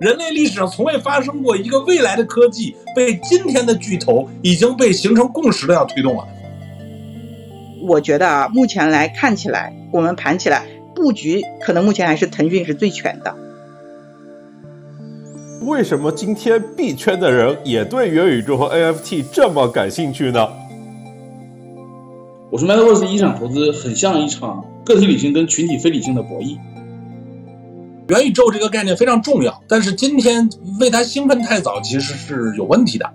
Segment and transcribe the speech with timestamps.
[0.00, 6.26] 人类历史上从未发生过一个未来的科技被今天的巨头已经被形成共识的要推动了。
[7.82, 13.36] 我觉得啊，目前来看起来，我们盘起来布局，可能目前还是腾讯是最全的。
[15.62, 20.48] 为什么今天币圈的人也对元宇宙和 NFT 这么感兴趣呢？
[22.52, 26.58] 我说，Metaverse 一场投资很像一场个体理性跟群体非理性的博弈。
[28.08, 30.50] 元宇宙这个概念非常重要，但是今天
[30.80, 33.08] 为它兴奋太早，其实是有问题的。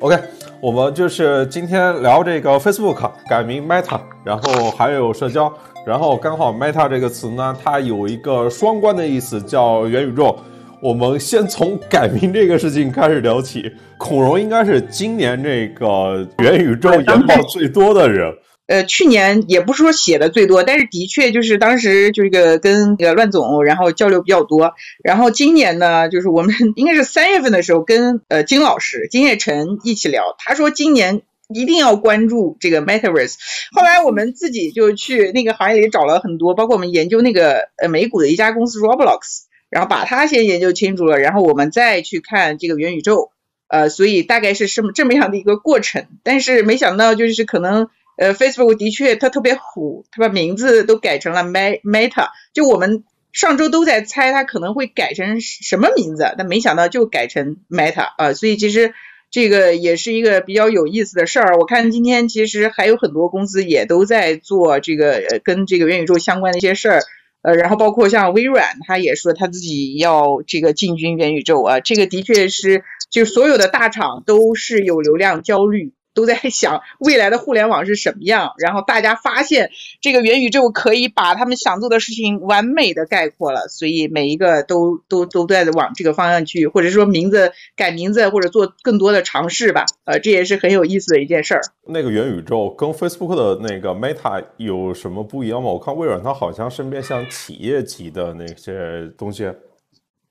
[0.00, 0.18] OK，
[0.60, 5.50] 我们就是今天聊这个 Facebook 改名 Meta，然后还有社交，
[5.86, 10.36] 然后刚好 Meta 这个词呢，它有一个双关的意思，叫元宇宙。
[10.82, 13.70] 我们先从改名这个事情开始聊起。
[13.98, 18.34] 孔融应该是今年这个元宇宙研报最多的人。
[18.66, 24.72] 呃，去年也不是说写的最多，但是的确就是当时就这个跟这个乱总然后交流比较多。
[25.04, 31.20] 然后今年呢，就是我们应该是三月份的时候跟呃金老师金叶晨一起聊，他说今年
[31.52, 33.34] 一定要关注这个 Metaverse。
[33.72, 39.49] 后来我们自己就去那个行业里找了很多，包括我们研究那个呃美股的一家公司 Roblox。
[39.70, 43.30] 然后把它先研究清楚了，然后我们再去看这个元宇宙，
[43.68, 46.06] 呃，所以大概是什么这么样的一个过程。
[46.24, 52.30] 但是没想到就是可能，呃，Facebook 的确它特别虎，它把名字都改成了 Meta。
[52.52, 58.32] 就我们上周都在猜它可能会改成什么名字，但没想到就改成 Meta 啊。
[58.32, 58.92] 所以其实
[59.30, 61.56] 这个也是一个比较有意思的事儿。
[61.56, 67.02] 我看今天其实还有很多公司也都在做这个跟这个元宇宙相关的一些事儿。
[67.42, 75.92] 呃，然后包括像微软，他也说他自己要这个进军元宇宙啊，这个的确是，就所有的大厂都是有流量焦虑。
[76.14, 91.60] 都在想未来的互联网是什么样，然后大家发现这个元宇宙可以把他们想做的事情完美的概括了，所以每一个都都都在往这个方向去，或者说名字改名字或者做更多的尝试吧，呃，这也是很有意思的一件事儿。
[91.86, 95.70] 那个元宇宙跟 Facebook 的那个 Meta 有什么不一样吗？
[95.70, 99.50] 我看微软它好像身边像企业级的那些东西。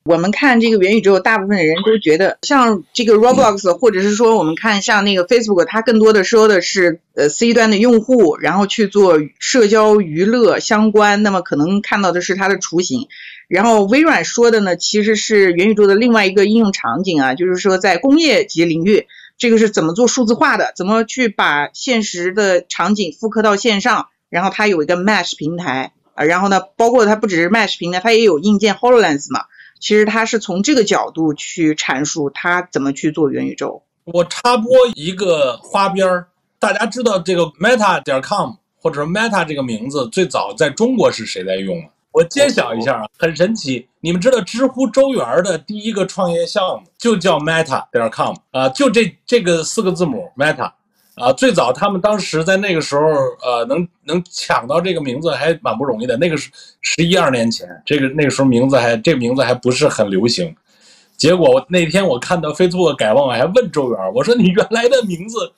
[0.04, 13.08] 我们看这个元宇宙，大部分的人都觉得像这个 Roblox，或者是说我们看像那个 Facebook，它更多的说的是呃 C 端的用户，然后去做社交娱乐相关，那么可能看到的是它的雏形。
[13.48, 19.06] 然后微软说的呢，其实是元宇宙的另外一个应用场景啊，就是说在工业级领域，
[19.38, 29.42] 这个是怎么做数字化的，怎么去把现实的场景复刻到线上，然后它有一个 Mesh 平台啊，然后呢，包括它不只是 Mesh 平台，它也有硬件 Hololens 嘛。
[29.80, 33.82] 其实他是从这个角度去阐述他怎么去做元宇宙。
[34.06, 36.28] 我插播一个花边儿，
[36.60, 41.90] 大家知道这个 Meta 点 com 或者说 Meta 这个名字最早在中国是谁在用吗？
[42.12, 43.88] 我揭晓一下啊，很神奇。
[44.02, 50.72] 你们知道知乎周源的第一个创业项目就叫 Meta 点 com 啊，就这这个四个字母 Meta。
[51.20, 53.02] 啊，最早他们当时在那个时候，
[53.44, 56.16] 呃，能能抢到这个名字还蛮不容易的。
[56.18, 56.50] 那个是
[56.82, 60.56] 十一二年前，这个那个时候名字还这名字还不是很流行。
[61.18, 65.52] 结果那天我看到 Facebook 改忘，我还问周源，我说你原来的名字，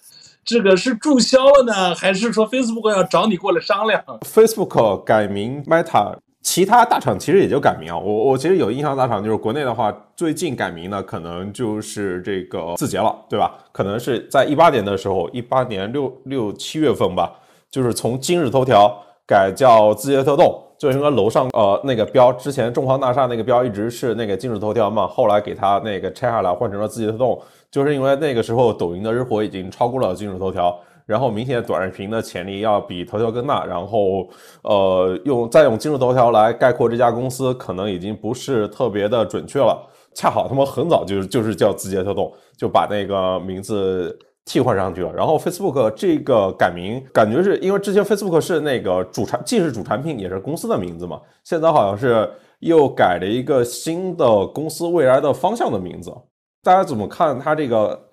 [0.43, 6.17] 这个是注销了呢，还是说 Facebook 要找你过来商量？Facebook 改名 Meta。
[6.41, 13.55] 其他大厂其实也就改名啊，我我其实有印象，大厂就是国内的话，最近改名呢，可能就是这个字节了，对吧？
[13.71, 17.31] 可能是在一八年的时候，一八年六六七月份吧，
[17.69, 18.91] 就是从今日头条
[19.27, 30.75] 改叫字节跳动，就是因为楼上呃那个标，之前中航大厦那个标一直是那个今日头条嘛，后来给它那个拆下来换成了字节跳动，就是因为那个时候抖音的日活已经超过了今日头条。
[31.05, 34.27] 然后明显短视频的潜力要比头条更大，然后
[34.63, 39.87] 呃用再用今日头条来概括这家公司，可能已经不是特别的准确了。
[40.13, 45.13] 恰好他们很早就就是叫字节跳动，就把那个名字替换上去了。
[45.13, 56.13] 然后 Facebook 这个改名，感觉是因为之前 Facebook 是那个主产，既是主产品也是公司的名字嘛，现在好像是又改了一个新的公司未来的方向的名字。
[56.61, 58.09] 大家怎么看它这个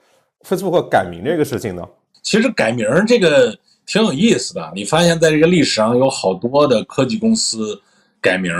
[0.47, 1.85] Facebook 改名这个事情呢？
[2.29, 7.81] 其实改名这个挺有意思的，你发现在这个历史上有好多的科技公司
[8.21, 8.53] 改名，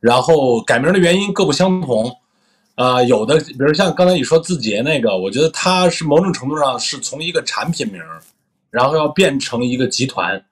[0.00, 2.12] 然后改名的原因各不相同，
[2.74, 8.02] 啊，有的比如像刚才你说字节那个，我觉得它是某种程度上是从一个产品名，
[8.68, 10.44] 然后要变成一个集团，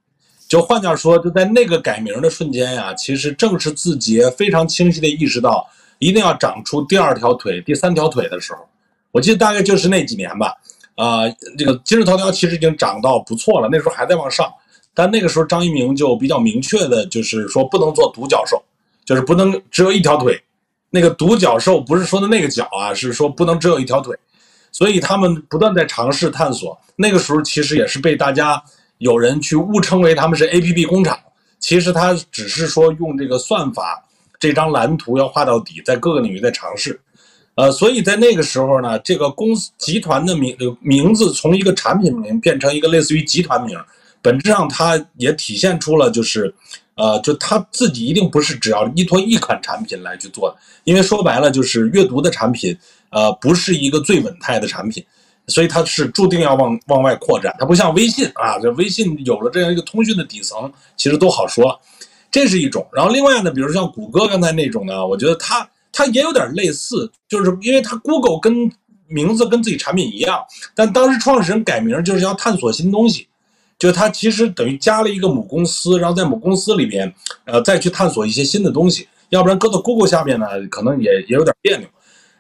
[0.47, 5.69] 就换句话说，就在那个改名的瞬间呀，其实正是字节非常清晰的意识到
[5.99, 8.61] 一定要长出第二条腿、第三条腿的时候，
[9.11, 10.55] 我记得大概就是那几年吧。
[10.97, 14.53] 呃，这个今日头条其实已经涨到不错了，那时候还在往上，
[14.95, 18.63] 但那个时候张一鸣就比较明确的，就是说不能做独角兽，
[19.05, 20.41] 就是不能只有一条腿。
[20.91, 24.17] 那个独角兽不是说的那个角啊，是说不能只有一条腿。
[24.71, 26.79] 所以他们不断在尝试探索。
[26.97, 28.63] 那个时候其实也是被大家
[28.99, 31.19] 有人去误称为他们是 A P P 工厂，
[31.59, 34.03] 其实他只是说用这个算法
[34.39, 36.99] 这张蓝图要画到底，在各个领域在尝试。
[37.55, 43.79] 呃，所以在那个时候呢，这个公司集团的名名字从一个产品名变成一个类似于集团名，
[44.21, 46.55] 本质上它也体现出了就是，
[46.95, 52.77] 呃，就他自己一定不是只要依托一款产品来去做的，因为说白了就是阅读的产品。
[53.15, 55.05] 呃，不是一个最稳态的产品，
[55.47, 57.55] 所以它是注定要往往外扩展。
[57.59, 61.79] 它不像微信啊，这微信有了这样一个通讯的底层，其实都好说。
[62.31, 62.87] 这是一种。
[62.91, 68.73] 然后另外呢，比如像谷歌刚才那种呢，我觉得它它也有点类似，就是因为它 Google 跟
[69.07, 70.43] 名字跟自己产品一样，
[70.75, 73.29] 但当时创始人改名就是要探索新东西，
[73.79, 79.07] 就它其实等于加了一个母公司，然后在母公司里边，呃，再去探索一些新的东西。
[79.29, 81.87] 要不然搁到 Google 下面呢，可能也也有点别扭。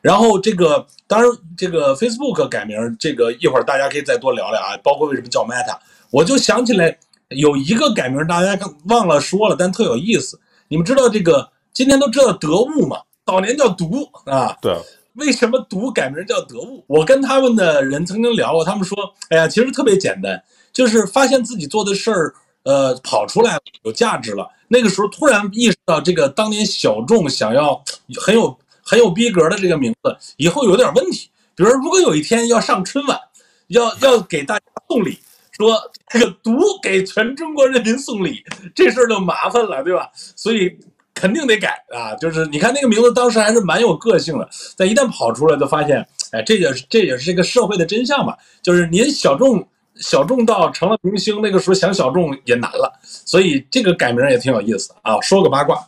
[0.00, 5.76] 然后这个当然，这个 Facebook 改名，这个一会儿大家可以再多聊聊啊，包括为什么叫 Meta。
[6.10, 10.40] 我就想起来有一个改名，大家忘了说了，但特有意思。
[10.68, 12.98] 你们知道这个今天都知道得物嘛？
[13.24, 14.56] 早年叫毒啊。
[14.60, 14.76] 对。
[15.14, 16.84] 为什么毒改名叫得物？
[16.86, 18.96] 我跟他们的人曾经聊过，他们说，
[19.28, 20.42] 哎呀，其实特别简单，
[20.72, 24.48] 就是发现自己做的事儿，呃，跑出来有价值了。
[24.68, 27.82] 那个时候突然意识到，这个当年小众想要
[28.20, 28.58] 很有。
[28.84, 31.30] 很有逼格的这个名字，以后有点问题。
[31.54, 33.16] 比如，如果有一天要上春晚，
[33.68, 35.16] 要要给大家送礼，
[35.52, 38.44] 说这个“毒”给全中国人民送礼，
[38.74, 40.10] 这事儿就麻烦了，对吧？
[40.34, 40.76] 所以
[41.22, 42.16] 肯定得改啊。
[42.16, 48.36] 就是你看那个名字，当时还是蛮有个性的，但一旦跑出来，就发现，哎，这也是这也是这个社会的真相嘛。
[48.60, 49.64] 就是您小众
[49.94, 52.92] 小众到成了明星，那个时候想小众也难了。
[53.04, 55.20] 所以这个改名也挺有意思啊。
[55.20, 55.78] 说个八卦。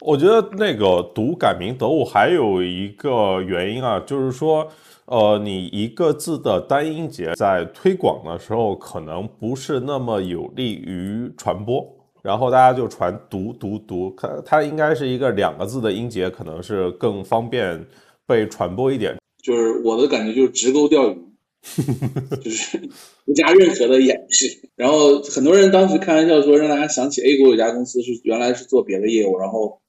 [0.00, 4.66] 我觉得那个读改名得物还有一个原因啊，就是说，
[5.06, 11.84] 呃，你一个字的单音节在推广的时候，可能不是那么有利于传播，
[12.22, 17.84] 然后大家就传读读读，它它应该是一个两个字的音节，可能是更方便
[18.26, 19.16] 被传播一点。
[19.42, 21.16] 就是我的感觉就是直钩钓鱼，
[22.42, 22.78] 就是
[23.24, 24.46] 不加任何的掩饰。
[24.76, 29.80] 然后很多人当时开玩笑说，让大家想起 A 股有家公司是原来是做别的业务，然后。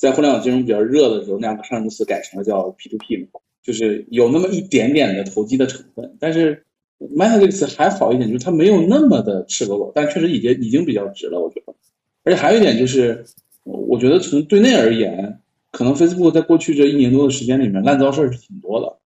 [0.00, 6.16] 在互联网金融比较热的时候，那家上市公司改成了叫 P to P 嘛，就是有那么一点点的投机的成分。
[6.20, 6.64] 但是
[7.00, 11.57] Meta 这个词还好一点，就是它没有那么的赤裸裸，但确实已经已经比较直了，我觉得。
[12.28, 13.24] 而且还有一点就是，
[13.64, 15.40] 我觉得从对内而言，
[15.72, 18.98] 可能 Facebook 在过去这一年多的时间里面烂糟事儿是挺多的，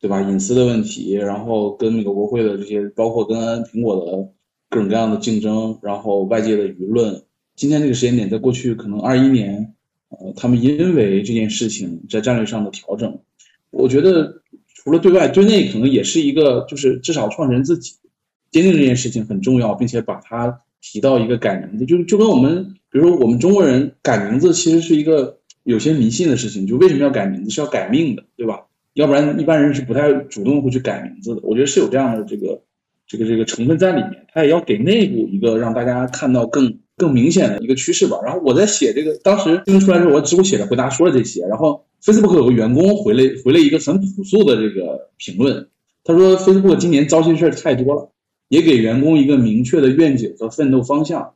[0.00, 0.22] 对吧？
[0.22, 4.30] 隐私的问题，然后跟美国国会的这些，包括跟苹果的
[4.70, 7.22] 各种各样的竞争，然后外界的舆论。
[7.54, 9.74] 今天这个时间点，在过去可能二一年。
[10.08, 13.18] 呃，他们因为这件事情在战略上的调整，
[13.70, 17.96] 我觉得除了对外，对内可能也是一个，就是至少创始人自己
[18.52, 28.60] 坚定这件事情很重要，并且把它提到一个改名字，就就跟我们，比如说我们中国人改名字其实是一个有些迷信的事情，就为什么要改名字是要改命的，对吧？
[28.92, 31.40] 要不然一般人是不太主动会去改名字的。
[31.42, 32.60] 我觉得是有这样的这个
[33.06, 36.78] 这个这个成分在里面，他也要给内部一个让大家看到更。
[36.96, 38.16] 更明显的一个趋势吧。
[38.24, 41.44] 然后我在写这个，当时新闻出来之后，我知乎写的回答说了这些。
[41.48, 45.66] 然后 Facebook 有个员工回了回了一个很朴素的这个评论，
[46.04, 48.08] 他说 Facebook 今年糟心事儿太多了，
[48.54, 51.34] 也给员工一个明确的愿景和奋斗方向。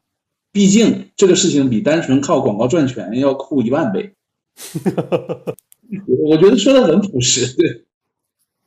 [0.52, 4.14] 毕竟这个事情比单纯靠广告赚钱要酷一万倍。
[6.28, 7.84] 我觉得说的很朴实，对。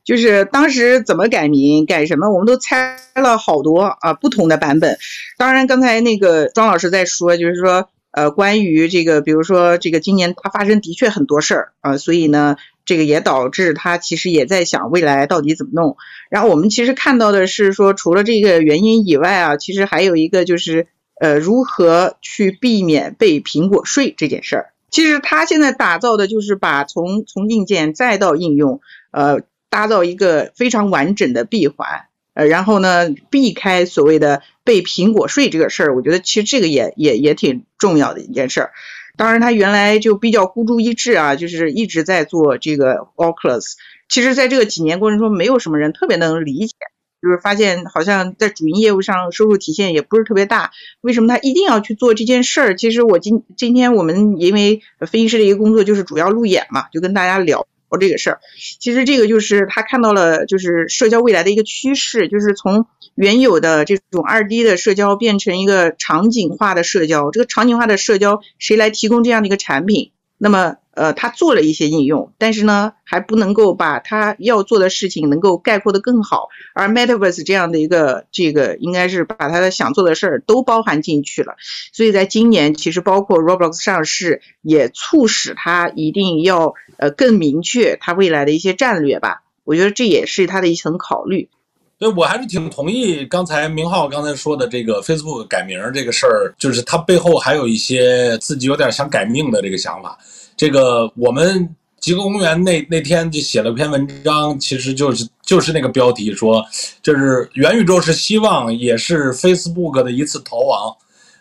[0.04, 4.98] 就是当时怎么改名改什么，我们都猜了好多啊，不同的版本。
[5.38, 15.98] 当然，刚才那个庄老师在说，就是说，呃，关于这个，比如说这个今年它发生的确很多事儿啊，所以呢，这个也导致他其实也在想未来到底怎么弄。
[16.30, 20.88] 然后我们其实看到的是说，除了这个原因以外啊，其实还有一个就是，
[21.20, 24.74] 呃，如何去避免被苹果税这件事儿。
[24.90, 29.42] 其实他现在打造的就是把从从硬件再到应用，呃。
[29.74, 31.88] 打造一个非常完整的闭环，
[32.34, 38.72] 呃，然后呢，避开所谓的被苹果税这个事儿，我觉得其实这个也也也挺重要的一件事儿。
[39.18, 43.74] 当然，他原来就比较孤注一掷啊，就是一直在做这个 Oculus。
[44.10, 46.76] 其实，在这个几年过程中，没有什么人特别能理解，
[47.22, 50.72] 就是发现好像在主营业务上收入体现也不是特别大。
[51.02, 52.76] 为什么他一定要去做这件事儿？
[52.76, 57.68] 其实我今今天我们因为分析师的一个工作就是主要路演嘛，就跟大家聊。
[57.98, 58.40] 这个事儿。
[58.80, 67.32] 其实这个就是他看到了，就是社交未来的一个趋势，就是从原有的这种二 D 的社交变成一个场景化的社交。
[67.32, 70.12] 这个场景化的社交，谁来提供这样的一个产品？
[70.38, 70.76] 那么。
[71.02, 76.50] 呃，他做了一些应用，但是呢，还不能够把他要做的事情能够概括的更好。
[76.76, 81.56] 而 Metaverse 这样的一个这个，应该是把他的想做的事儿都包含进去了。
[81.92, 89.42] 所以在今年，其实包括 Roblox 上市，也促使他一定要呃更明确他未来的一些战略吧。
[89.64, 91.50] 我觉得这也是他的一层考虑。
[91.98, 100.16] 对，我还是挺同意刚才明浩刚才说的这个 Facebook 改名这个事儿，就是他背后还有一些自己有点想改命的这个想法。
[100.62, 101.68] 这个我们
[102.00, 106.64] 极客公园那那天就写了篇文章，其实就是就是那个标题说，
[107.02, 110.96] 就是元宇宙是希望，也是 Facebook 的一次逃亡，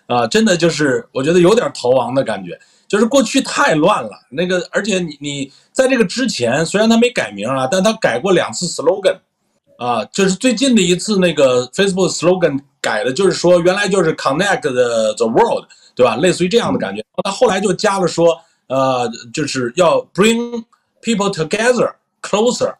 [0.06, 2.58] 啊，真的就是我觉得有点逃亡的感觉，
[2.88, 9.18] 就是过去太乱了，那个而且你你在这个之前，虽然他没改名啊，但他改过两次 slogan，
[9.76, 16.16] 啊，就是最近的一次那个 Facebook slogan 改的，就是说原来就是 Connect the the world，对吧？
[16.16, 18.40] 类似于这样的感觉，他后来就加了说。
[18.70, 20.62] 呃，就是要 bring
[21.02, 22.72] people together closer，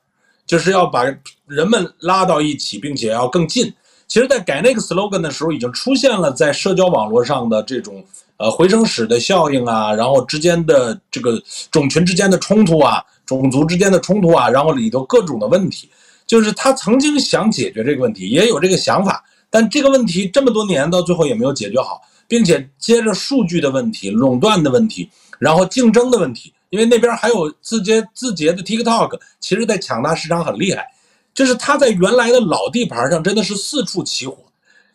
[0.47, 1.03] 就是要把
[1.49, 3.75] 人们拉到一起，并且要更近。
[4.07, 8.05] 其实，在改那个 slogan 的时候，已经出现了在社交网络上的这种
[8.37, 11.43] 呃回声室的效应啊，然后之间的这个
[11.73, 15.91] 种群之间的冲突啊，种族之间的冲突啊，然后里头各种的问题，
[16.25, 25.11] 就是他曾经想解决这个问题，也有这个想法，但这个问题这么多年到最后也没有解决好，并且接着数据的问题、垄断的问题。
[25.41, 30.87] 然后竞争的问题，因为那边还有字节字节的 TikTok，其实在抢大市场很厉害，
[31.33, 34.37] 就是他在原来的老地盘上真的是四处起火，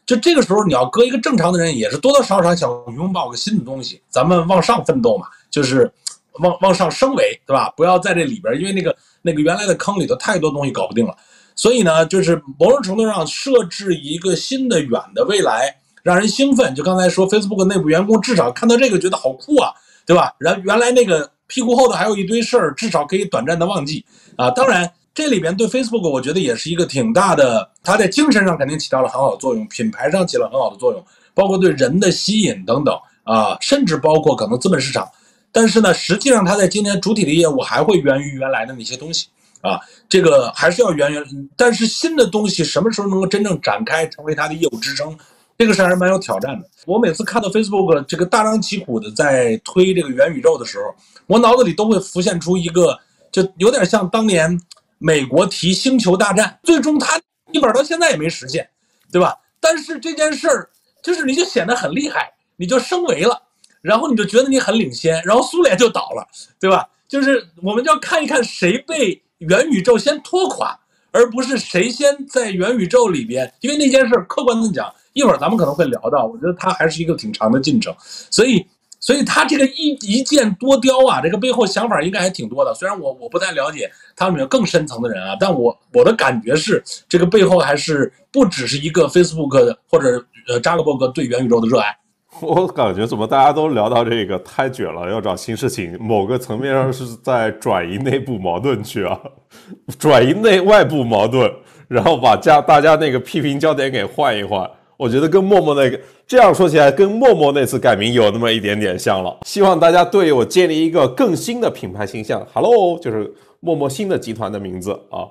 [0.06, 5.92] 就这个时候你要搁一个正常的人，也是多多少少想拥抱个新的东西，咱们往上奋斗嘛，就是
[6.34, 7.74] 往往上升维，对吧？
[7.75, 11.18] 不要在这里边，因为那个那个原来的坑里头太多东西搞不定了，
[11.56, 16.75] 所以呢，就是某种程度上设置一个新的远的未来，让人兴奋。
[16.75, 19.74] 就刚才说 Facebook 内部员工至少看到这个觉得好酷啊。
[20.06, 20.34] 对吧？
[20.40, 24.52] 然原来那个屁股后头还有一堆事儿，至少可以短暂的忘记啊。
[24.52, 35.10] 当然，这里边对 Facebook 我觉得也是一个挺大的，它在精神上肯定起到了很好的作用，品牌上起了很好的作用，包括对人的吸引等等啊，甚至包括可能资本市场。
[35.52, 39.28] 但是呢，实际上它在今年主体的业务还会源于原来的那些东西
[39.62, 41.50] 啊，这个还是要源于。
[41.56, 45.18] 但是新的东西什么时候能够真正展开，成为它的业务支撑？
[45.58, 46.70] 这个事还是蛮有挑战的。
[46.86, 50.94] 我每次看到 Facebook 这个大张旗鼓的在推这个元宇宙的时候，
[51.28, 53.00] 我脑子里都会浮现出一个，
[53.32, 54.60] 就有点像当年
[54.98, 57.20] 美国提星球大战，最终它
[57.52, 58.70] 一本到现在也没实现，
[59.12, 59.34] 对吧？
[59.62, 60.70] 但是这件事儿
[61.02, 63.42] 就是你就显得很厉害，你就升维了，
[63.82, 66.28] 然后你就觉得你很领先，然后苏联就倒了，
[66.60, 66.86] 对吧？
[67.08, 70.78] 就是我们就要看一看谁被元宇宙先拖垮，
[71.12, 74.94] 而不是谁先在元宇宙里边，因为那件事儿客观的讲。
[75.15, 77.95] 一会儿咱们可能会聊到，我觉得它还是一个挺长的进程，
[78.29, 78.63] 所以，
[79.00, 82.74] 所以他这个一一箭多雕啊，这个背后想法应该还挺多的。
[82.74, 91.95] 虽然我我不太了解他们有更深层的人啊，但我我的感觉是，这个背后还是不只是一个 Facebook 的或者呃扎克伯格对元宇宙的热爱。
[92.41, 99.17] 我感觉怎么大家都聊到这个太卷了，要找新事情，某个层面上是在转移内部矛盾去啊，
[99.98, 101.50] 转移内外部矛盾，
[101.88, 104.69] 然后把家大家那个批评焦点给换一换。
[104.98, 109.38] 我觉得跟陌陌那个这样说起来，跟陌陌那次改名有那么一点点像了。
[109.46, 112.46] 希望大家对我建立一个更新的品牌形象。
[112.54, 115.28] Hello，就是陌陌新的集团的名字啊。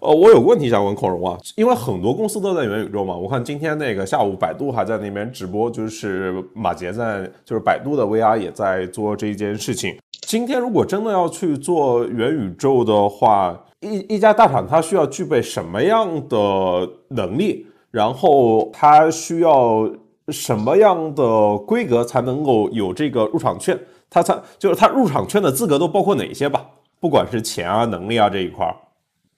[0.00, 3.14] 呃，我有个问题想问孔融啊，因为很多公司都在元宇宙嘛。
[3.14, 9.96] 我看今天那个下午，百度还在那边直播，就是马杰在，就是百度的 VR 也在做这一件事情。
[10.22, 17.66] 今天如果真的要去做元宇宙的话，一一家大厂它需要具备什么样的能力？
[17.90, 19.90] 然后它需要
[20.28, 23.78] 什么样的规格才能够有这个入场券？
[24.08, 26.66] 它才就是它入场券的资格都包括哪些吧？
[27.00, 28.76] 不管是钱啊、能力啊这一块儿。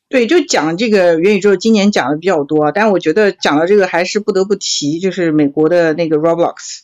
[0.08, 6.80] 对，就讲这个元宇宙，今年讲的比较多，但我觉得讲到这个还是不得不提，就是美国的那个 Roblox，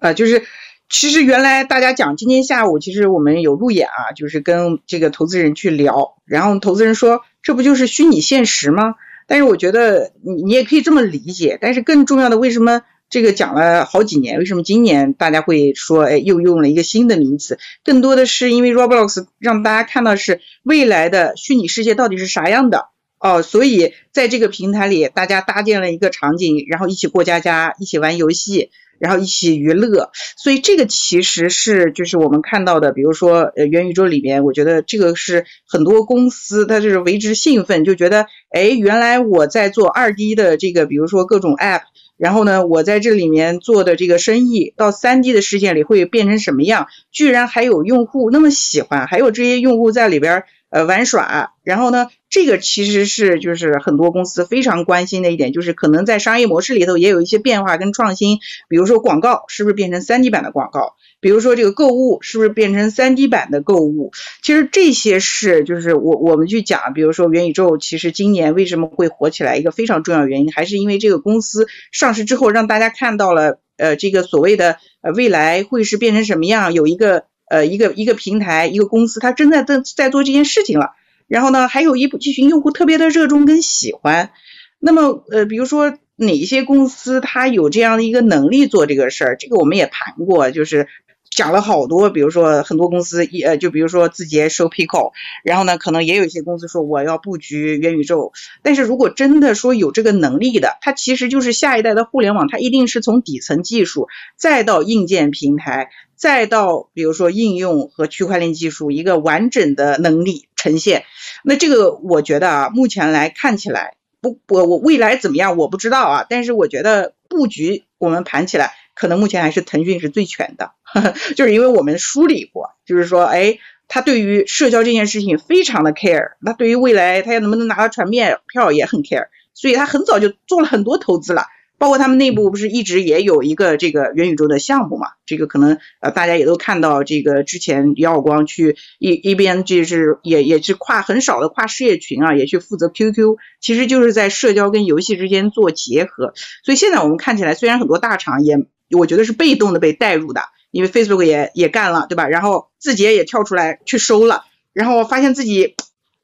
[0.00, 0.42] 啊，就是
[0.88, 8.94] 其实原来大家讲今天下午，其实我们有路演啊，就是跟这个投资人去聊，然后投资人说，这不就是虚拟现实吗？
[9.32, 17.58] 但是我觉得你你也可以这么理解，但是更重要的，为什么这个讲了好几年，为什么今年大家会说，哎，又用了一个新的名词？
[17.82, 28.70] 更多的是因为 Roblox 让大家看到是未来的虚拟世界到底是啥样的哦，所以在这个平台里，大家搭建了一个场景，然后一起过家家，一起玩游戏，
[29.02, 30.10] 然后一起娱乐。
[30.36, 41.82] 所以这个其实是就是我们看到的，比如说呃元宇宙里面，我觉得这个是很多公司它就是为之兴奋，就觉得哎，原来我在做二 D 的这个，比如说各种 App。
[42.18, 46.86] 然后呢，我在这里面做的这个生意，到三 D 的世界里会变成什么样？
[47.10, 51.52] 居然还有用户那么喜欢，还有这些用户在里边呃玩耍。
[51.62, 58.38] 然后呢，这个其实是就是很多公司非常关心的一点，就是可能在商业模式里头也有一些变化跟创新。
[58.68, 60.96] 比如说广告是不是变成三 D 版的广告？
[61.20, 64.10] 比如说这个购物是不是变成三 D 版的购物？
[64.42, 69.56] 其实这些是就是我我们去讲，比如说元宇宙，其实今年为什么会火起来？
[69.56, 76.72] 一个非常重要原因还是因为这个公司上市之后，让大家看到了呃这个所谓的呃未来会是变成什么样？
[76.72, 80.92] 有一个呃一个一个平台一个公司，他正在在在做这件事情了。
[81.28, 84.30] 然后呢，还有一这群用户特别的热衷跟喜欢。
[84.78, 89.36] 那么呃比如说哪一些公司它有这样的一个能力做这个事儿？
[89.38, 90.88] 这个我们也谈过，就是。
[91.34, 95.12] 讲了好多，比如说很多公司一呃，就比如说字节收 Pico，
[95.42, 98.32] 然后呢，可能也有一些公司说我要布局元宇宙。
[98.62, 111.04] 但是如果真的说有这个能力的，它其实就是下一代的互联网，它一定是从底层技术，再到硬件平台，再到比如说应用和区块链技术一个完整的能力呈现。
[111.42, 118.74] 那这个我觉得啊，目前来看起来，不我我未来怎么样我不知道啊，但是我觉得布局我们盘起来。
[118.94, 120.72] 可能目前还是腾讯是最全的，
[121.34, 123.58] 就是因为我们梳理过，就是说，哎，
[123.88, 131.46] 他对于社交这件事情非常的 care，那对于未来他要能不能拿到全面票也很 care，所以他很早就做了很多投资了。
[131.82, 135.08] 包括他们内部不是一直也有一个这个元宇宙的项目嘛？
[135.26, 146.34] 这个可能呃大家也都看到，这个之前姚晓光去一一边就是也也是跨很少的跨事业群啊，也去负责 QQ，其实就是在社交跟游戏之间做结合。
[146.62, 148.56] 所以现在我们看起来，虽然很多大厂也
[148.96, 152.28] 我觉得是被动的被带入的，因为 Facebook 也也干了，对吧？
[152.28, 155.74] 然后字节也跳出来去收了，然后发现自己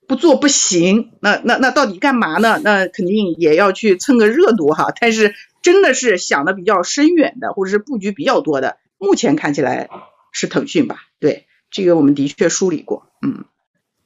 [0.06, 2.58] 不做不行，那那那到底干嘛呢？
[2.64, 4.86] 那肯定也要去蹭个热度哈。
[4.98, 5.34] 但是
[5.70, 9.90] 真的是想的比较深远的，或者是布局比较多的，目前看起来
[10.32, 10.96] 是腾讯吧？
[11.20, 13.44] 对，这个我们的确梳理过，嗯。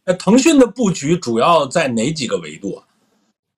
[0.05, 2.83] 那腾讯的布局主要在哪几个维度？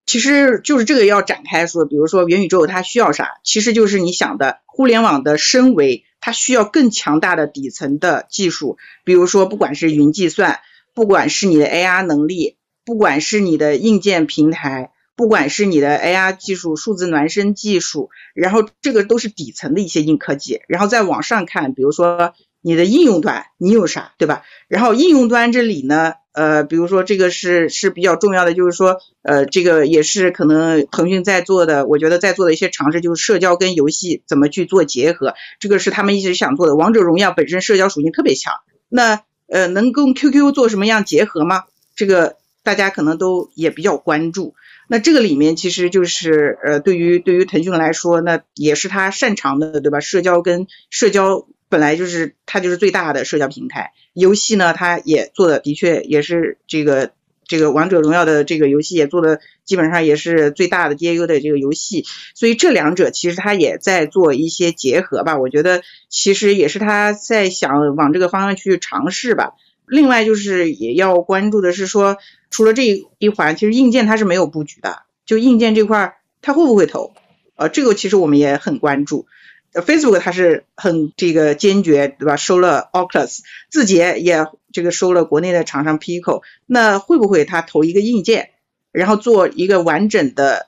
[0.05, 3.39] 其实就是这个要展开说，比如说元宇宙它需要啥？
[3.43, 10.59] 其实就是你想的互联网的深维，它需要更强大的底层的技术，比如说不管是云计算，
[10.93, 24.43] 不管是你的 AR 能力，不管是你的硬件平台，不管是你的 AR 技术、数字孪生技术，然后这个都是底层的一些硬科技，然后再往上看，比如说你的应用端你有啥，对吧？
[24.67, 26.13] 然后应用端这里呢？
[26.33, 36.75] 呃，比如说这个是是比较重要的，就是说，呃，这个也是可能腾讯在做的，我觉得在做的一些尝试，就是社交跟游戏怎么去做结合，这个是他们一直想做的。
[36.75, 38.53] 王者荣耀本身社交属性特别强，
[38.89, 41.63] 那呃，能跟 QQ 做什么样结合吗？
[41.95, 44.55] 这个大家可能都也比较关注。
[44.87, 49.99] 那这个里面其实就是呃，对于对于腾讯来说，那也是他擅长的，对吧？
[49.99, 51.47] 社交跟社交。
[51.67, 57.11] 本来就是他就是最大的社交平台，游戏呢，他也做的的确也是这个
[57.47, 69.53] 这个王者荣耀的这个游戏也做的基本上也是最大的 DAU 的这个游戏，所以这两者其实他也在做一些结合吧，我觉得其实也是他在想往这个方向去尝试吧。
[69.87, 72.17] 另外就是也要关注的是说，
[72.49, 72.85] 除了这
[73.19, 77.13] 一环，其实硬件它是没有布局的，就硬件这块它会不会投？
[77.55, 79.27] 呃，这个其实我们也很关注。
[79.73, 82.37] Facebook 它是很这个坚决，对吧？
[82.37, 88.51] 收了 Oculus，字节也这个收了国内的厂商 Pico，那会不会它投一个硬件，
[88.93, 90.67] 然后做一个完整的，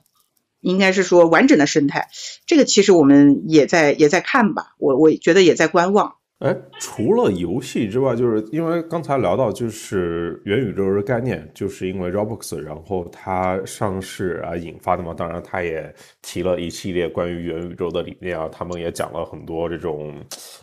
[0.59, 2.09] 应该是说完整的生态？
[2.45, 6.15] 这个其实我们也在也在看吧，我我觉得也在观望。
[6.39, 15.15] 哎，除了游戏之外，就是因为刚才聊到就是元宇宙的概念，就是因为 Roblox，然后它上市啊引发的嘛。
[15.15, 20.13] 当然，它也提了一系列关于元宇宙的理念啊，他们也讲了很多这种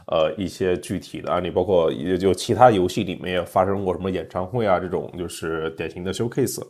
[0.06, 6.62] 呃一些具体的案例，包括也就其他游戏里面也发生过什么演唱会啊这种就是典型的 showcase。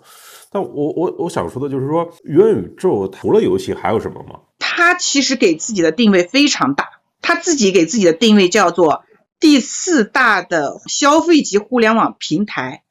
[0.50, 4.40] 但我我我想说的就是说，元宇宙除了游戏还有什么吗？
[4.58, 6.93] 它其实给自己的定位非常大。
[7.26, 9.02] 他自己给自己的定位叫做
[9.40, 12.82] 第四大的消费级互联网平台，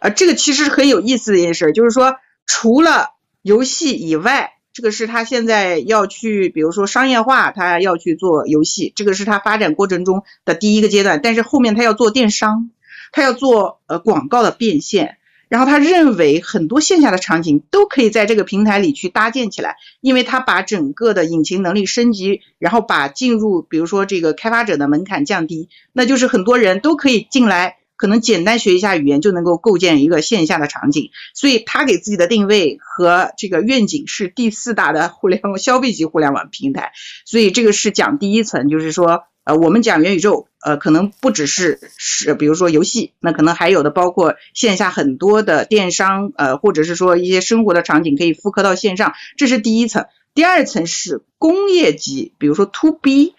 [0.00, 3.10] 啊，这个其实是很有意思的一件事，就是说除了
[3.42, 12.70] 游戏以外，这个是他现在要去，比如说商业化，他要去做游戏，这个是他发展过程中的第一个阶段，但是后面他要做电商，
[13.12, 15.18] 他要做呃广告的变现。
[15.52, 31.10] 然后他认为很多线下的场景都可以在这个平台里去搭建起来，因为他把整个的引擎能力升级，然后把进入比如说这个开发者的门槛降低，那就是很多人都可以进来，可能简单学一下语言就能够构建一个线下的场景。
[31.34, 36.90] 所以他给自己的定位和这个愿景是第四大的互联网消费级互联网平台。
[37.24, 39.22] 所以这个是讲第一层，就是说。
[39.44, 50.06] 呃，我们讲元宇宙，呃，可能不只是是，比如说游戏，那可能还有的包括线下很多的电商，呃，或者是说一些生活的场景可以复刻到线上，这是第一层。
[50.32, 53.34] 第二层是工业级，比如说 To B，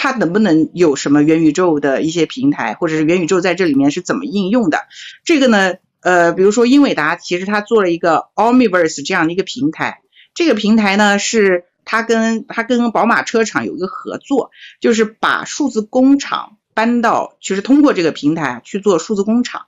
[0.00, 4.78] 它能不能有什么元宇宙的一些平台，或者是元宇宙在这里面是怎么应用的？
[5.24, 10.00] 这个呢，呃，比如说英伟达其实它做了一个 Omniverse 这样的一个平台，
[10.34, 11.66] 这个平台呢是。
[11.82, 19.62] 它跟它跟宝马车厂有一个合作，就是把数字工厂搬到，就是通过这个平台去做数字工厂，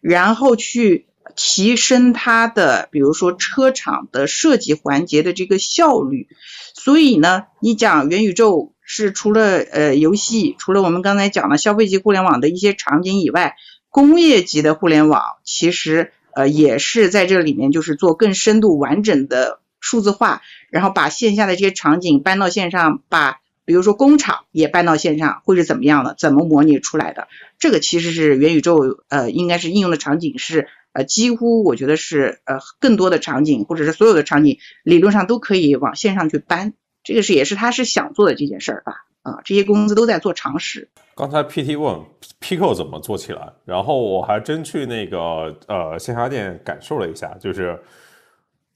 [0.00, 6.28] 然后去提升它的，比如说车厂的设计环节的这个效率。
[6.72, 13.56] 所以呢，你讲元宇宙是除了呃游戏，除了我们刚才讲的消费级互联网的一些场景以外，
[13.90, 19.60] 工业级的互联网其实呃也是在这里面，就是做更深度完整的。
[19.78, 26.16] 数字化，然后把线下的这些场景搬到线上，把比如说工厂也搬到线上，会是怎么样的？
[26.18, 27.28] 怎么模拟出来的？
[27.60, 36.72] 这个其实是元宇宙，呃，应该是应用的场景是，呃，几乎我觉得是，呃，更多的场景或者是所有的场景，理论上都可以往线上去搬。
[37.06, 39.06] 这个是也是他是想做的这件事儿吧？
[39.22, 40.90] 啊，这些公司都在做尝试。
[41.14, 42.00] 刚才 PT 问
[42.40, 47.80] Pico 怎么做起来，然后我还真去那个呃线下店感受了一下，就是。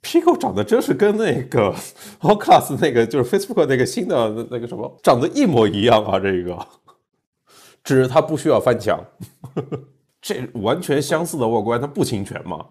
[0.03, 1.75] Pico 长得真是跟那个
[2.23, 6.19] Oculus 那个就是 Facebook 那个新的那个什么长得一模一样啊！
[6.19, 6.59] 这个，
[7.85, 8.99] 只是它不需要翻墙，
[10.23, 12.65] 这完全相似的外观，它不侵权吗？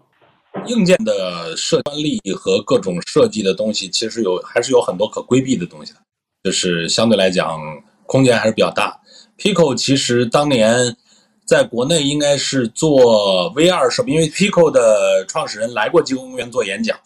[0.66, 5.98] 硬件的设专利和各种设计的东西，其实有还是有很多可规避的东西的，
[6.44, 7.60] 就是相对来讲
[8.06, 8.98] 空间还是比较大。
[9.38, 10.96] Pico 其实当年
[11.44, 16.98] 在国内应该是做 VR 设备，因为 Pico 的创始人来过极客公园做演讲。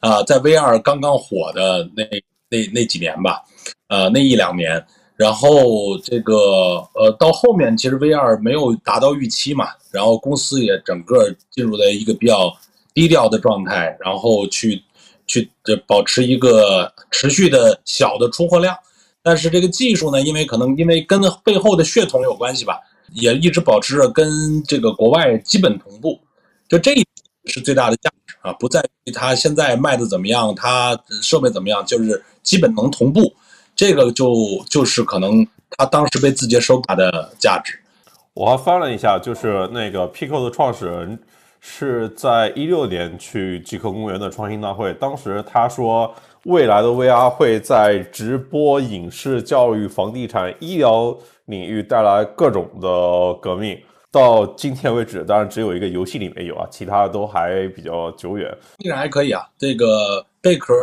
[0.00, 2.02] 啊，在 VR 刚刚火的那
[2.50, 3.40] 那那几年吧，
[3.86, 4.84] 呃，那一两年，
[5.14, 12.52] 然后这个呃，到后面其实 VR 没有达到预期嘛，然后公司也整个进入了一个比较
[12.94, 14.82] 低调的状态，然后去
[15.26, 18.76] 去这保持一个持续的小的出货量，
[19.22, 22.78] 但是这个技术呢，因为可能因为跟背后的血统有关系吧，
[23.12, 26.20] 也一直保持着跟这个国外基本同步，
[26.68, 27.06] 就这一
[27.46, 28.16] 是最大的价值。
[28.42, 33.32] 啊，不在于它现在卖的怎么样，它设备怎么样，就是基本能同步，
[33.76, 34.34] 这个就
[34.68, 37.78] 就是可能它当时被字节收购的价值。
[38.34, 41.16] 我还翻了一下，就是那个 Pico 的创始人
[41.64, 46.12] 是在一六年去极客公园的创新大会，当时他说
[46.44, 53.80] 未来的 VR 会在直播、影视、教育、房地产、医疗领域带来各种的革命。
[54.10, 58.52] 到今天为止，当然只有一个游戏里面有啊，其他的都还比较久远。
[58.78, 60.74] 依然还可以啊，这个贝壳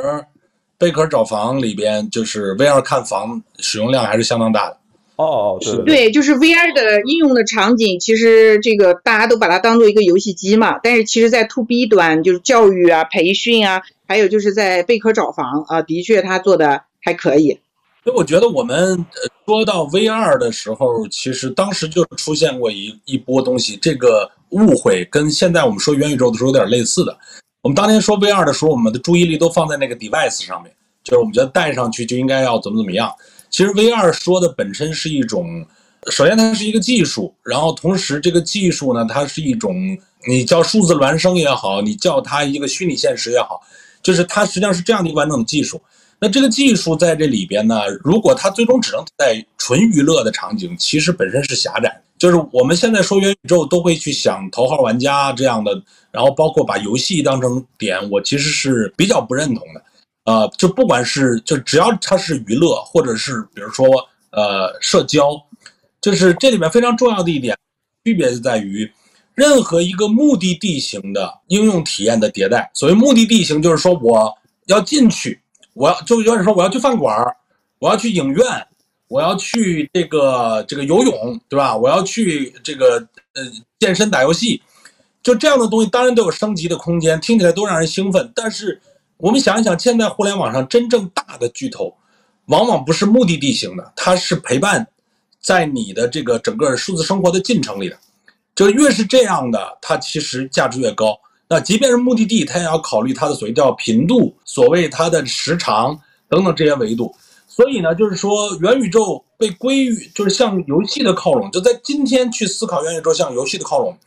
[0.77, 4.77] 贝壳找房里边，就是 VR 看房使用量还是相当大的。
[5.19, 10.79] 哦，对对，就是 VR 的应用的场景，其实这个大家都把它当做一个游戏机嘛。
[10.81, 17.59] 但是其实，在 To B 端，就是教育啊、培训啊，还有就是在贝壳找房啊，的确它做的还可以。
[18.01, 19.05] 所以我觉得我们
[19.45, 27.17] 说到 VR 的时候，其实当时就出现过一一波东西，这个误会跟现在我们说元宇宙的时候有点类似的。
[27.61, 33.13] 我们当年说 VR 的时候，我们的注意力都放在那个 device 上面，就是我们觉得戴上去就应该要怎么怎么样。
[33.49, 35.65] 其实 VR 说的本身是一种，
[36.11, 39.75] 首先它是一个技术，然后同时这个技术呢，它是一种
[40.27, 43.61] 你叫数字孪生也好，你叫它一个虚拟现实也好，
[44.01, 45.81] 就是它实际上是这样的一个完整的技术。
[46.19, 52.01] 那这个技术在这里边呢，如果它最终只能在纯娱乐的场景，其实本身是狭窄。
[52.17, 55.81] 就是我们现在说元宇宙，都会去想头号玩家这样的，
[56.11, 59.81] 然后包括把游戏当成点，我其实是比较不认同的。
[60.29, 63.87] 呃，就不管是就只要它是娱乐，或者是比如说
[64.29, 65.29] 呃社交，
[65.99, 67.57] 就是这里面非常重要的一点
[68.03, 68.87] 区别就在于，
[69.33, 72.69] 任何一个目的地型的应用体验的迭代。
[72.75, 74.31] 所谓目的地型，就是说我
[74.67, 75.41] 要进去。
[75.73, 77.15] 我要就有点说我要去饭馆
[77.79, 78.45] 我要去影院，
[79.07, 81.75] 我要去这个这个游泳，对吧？
[81.75, 82.97] 我要去这个
[83.33, 83.41] 呃
[83.79, 84.61] 健身打游戏，
[85.23, 88.31] 就这样的东西当然都有升级的空间，听起来都让人兴奋。
[88.35, 88.79] 但是
[89.19, 91.93] 我们想一想，现在互联网上真正大的巨头，
[92.45, 94.87] 往往不是目的地型的，它是陪伴
[95.41, 97.97] 在你的这个整个数字生活的进程里的。
[98.55, 101.19] 就越是这样的，它其实价值越高。
[101.49, 107.13] 那即便是目的地，它也要考虑它的所谓叫频度，所谓它的时长等等这些维度。
[107.45, 113.97] 所以呢，就是说元宇宙被归于就是向游戏的靠拢，就在今天去思考元宇宙向游戏的靠拢，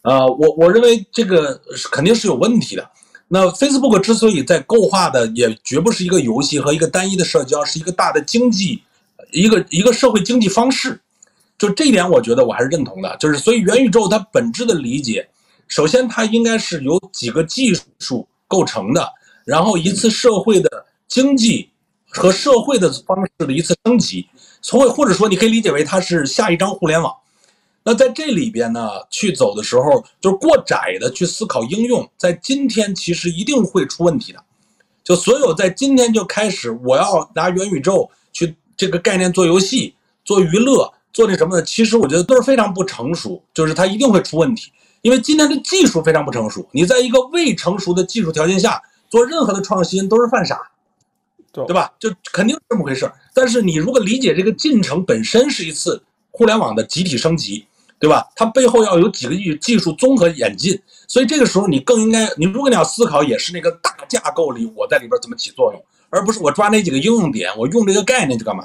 [0.00, 2.90] 呃，我我认为这个是肯定是有问题的。
[3.28, 8.82] 那 Facebook 之所以在构化的也绝不是一个游戏和一个单一的社交，是一个大的经济，
[9.32, 11.00] 一个一个社会经济方式。
[11.58, 13.16] 就这一点，我觉得我还是认同的。
[13.18, 15.28] 就是所以元宇宙它本质的理解，
[15.68, 19.12] 首先它应该是由几个技术构成的，
[19.44, 21.70] 然后一次社会的经济。
[22.08, 24.26] 和社会的方式的一次升级，
[24.62, 27.12] 从或者说你可以理解为它是下一张互联网。
[27.88, 34.42] 那在这里边呢，去走的时候，就是过窄的去思考应用，在今天其实一定会出问题的。
[35.04, 39.94] 就所有在今天就开始，我要拿元宇宙去这个概念做游戏、
[40.24, 44.72] 做娱乐、做那什么的，其实我觉得都是非常不成熟，就是它一定会出问题。
[45.02, 50.58] 因为今天的技术非常不成熟，你在一个未成熟的技术条件下做任何的创新都是犯傻。
[51.52, 51.90] 对吧？
[51.98, 57.66] 就肯定是这么回事但是你如果理解这个进程本身是一次互联网的集体升级，
[57.98, 58.26] 对吧？
[58.34, 68.64] 它背后要有几个技技术综合演进，所以这个时候你更应该，你如果你要思考，也是那个大架构里我在里边怎么起作用，而不是我抓那几个应用点，我用这个概念去干嘛？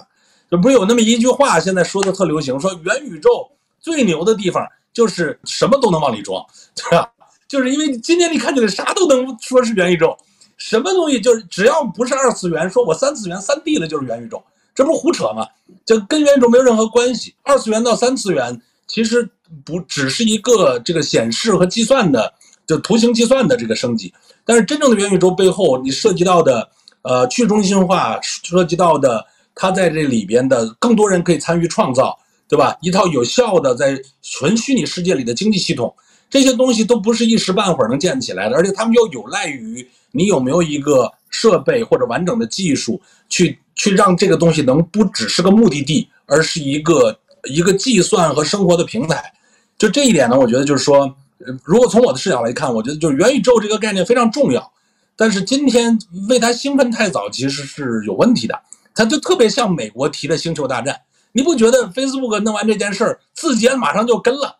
[0.49, 7.09] 就不是有那么一句话，现在说的特流行，说元宇宙最牛的地方就是什么都能往里装，对吧？
[7.47, 10.17] 就是因为今天你看起来啥都能说是元宇宙。
[10.57, 14.43] 什么东西就是只要不是二次元，说我三次元、三 D 的就是元宇宙，
[14.75, 15.47] 这不是胡扯吗？
[15.83, 17.33] 就跟元宇宙没有任何关系。
[17.41, 19.25] 二次元到三次元其实
[19.63, 22.33] 不只是一个这个显示和计算的，
[22.67, 24.13] 就图形计算的这个升级。
[24.43, 26.69] 但是真正的元宇宙背后，你涉及到的
[27.03, 29.25] 呃去中心化，涉及到的
[29.55, 32.75] 它在这里边的更多人可以参与创造，对吧？
[32.81, 35.95] 一套有效的在纯虚拟世界里的经济系统，
[36.29, 39.87] 这些东西都不是一时半会儿能建起来的，而且他们又有赖于。
[40.13, 47.17] 你有没有一个设备或者完整的技术，去去让这个东西能不只是个目的地，而是一个
[47.49, 49.33] 一个计算和生活的平台？
[49.77, 51.15] 就这一点呢，我觉得就是说，
[51.63, 54.71] 如果从我的视角来看，我觉得就是元宇宙这个概念非常重要，
[55.15, 55.97] 但是今天
[56.29, 58.59] 为它兴奋太早，其实是有问题的。
[58.93, 60.99] 它就特别像美国提的星球大战，
[61.31, 64.57] 你不觉得 Facebook 弄完这件事儿，字节马上就跟了，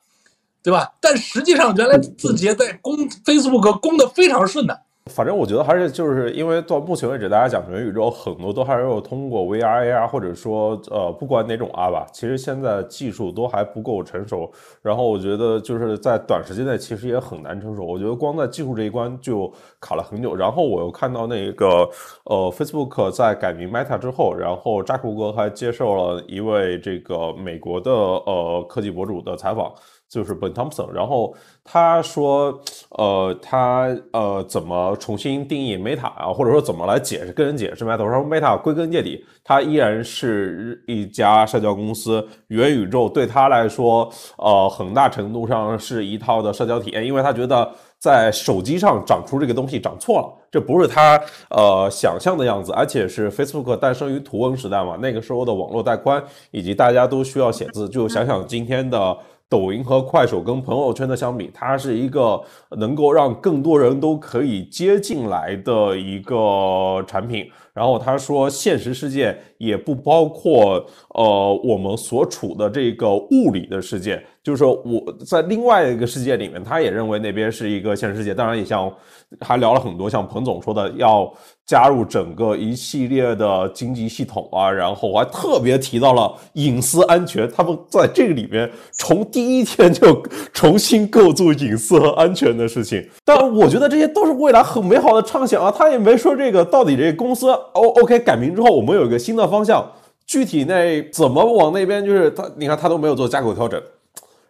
[0.64, 0.92] 对吧？
[1.02, 4.82] 但实际上原来字节在攻 Facebook 攻的非常顺的。
[5.08, 14.50] 反正我觉得还是就是因为到目前为止，大家讲元宇宙很多都还是有通过 VR、AR，或者说呃，不管哪种 R 吧，其实现在技术都还不够成熟。
[14.84, 17.84] 然后我觉得就是在短时间内其实也很难成熟。
[17.84, 20.36] 我觉得光在技术这一关就卡了很久。
[20.36, 21.90] 然后我又看到那个
[22.26, 29.74] 呃，Facebook 在改名 Meta 之后，然后扎克伯格还接受了一位这个美国的呃科技博主的采访。
[30.12, 38.00] 就是 Ben Thompson，然后他说，呃，他呃怎么重新定义 Meta 啊，或者说怎么来解释跟人解释 Meta？
[38.00, 51.18] 说 Meta 归根结底，它依然是一家社交公司，元宇宙对他来说，呃，很大程度上是一套的社交体验，因为他觉得在手机上长出这个东西长错了，这不是他
[51.52, 56.22] 呃想象的样子，而且是 Facebook 诞生于图文时代嘛，那个时候的网络带宽
[56.52, 59.18] 以及大家都需要写字，就想想今天的。
[59.52, 62.42] 抖音和快手跟朋友圈的相比，它是一个
[62.78, 67.52] 能够让更多人都可以接进来的一个产品。
[67.74, 78.34] 然后他说，现实世界也不包括呃我们所处的这个物理的世界，就是说我在另外一个世界里面，他也认为那边是一个现实世界。
[78.34, 78.92] 当然，也像
[79.40, 81.32] 还聊了很多，像彭总说的要。
[81.64, 93.08] 加入整个一系列的经济系统啊，然后我还特别提到了隐私安全，他们在这个里面从第一天就重新构筑隐私和安全的事情。
[93.24, 99.92] 但我觉得这些都是未来很美好的畅想啊，他也没说这个到底这个公司 O OK 改名之后我们有一个新的方向，
[100.26, 103.82] 具体那怎么往那边就是他，你看他都没有做架构调整，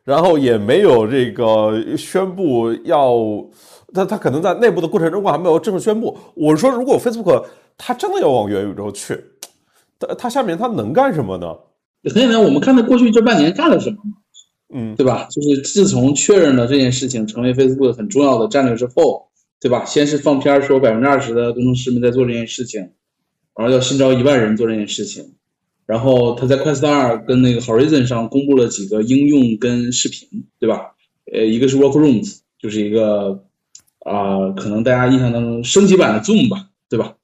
[0.03, 3.15] 然后也没有这个宣布要。
[3.93, 6.17] 他他可能在内部的过程中还没有正式宣布。
[6.33, 7.43] 我说，如果 Facebook
[7.77, 9.21] 他真的要往元宇宙去，
[9.99, 11.53] 他他下面他能干什么呢？
[12.05, 13.97] 很简单，我们看它过去这半年干了什么，
[14.73, 15.27] 嗯，对吧？
[15.29, 19.27] 就是自从确认了这件事情成为 Facebook 很重要的战略之后，
[19.59, 19.83] 对吧？
[19.83, 22.91] 先是放片说百分之二十的工程师们在做这件事情，
[23.55, 25.33] 然后要新招一万人做这件事情，
[25.85, 30.95] 然后他在快 s t a r 跟那个 Horizon 上公布了几个应用跟视频，对吧？
[31.31, 33.45] 呃，一个是 Workrooms，就是一个。
[34.03, 37.17] 啊，可能大家印象当中升级版的 Zoom 吧，对吧？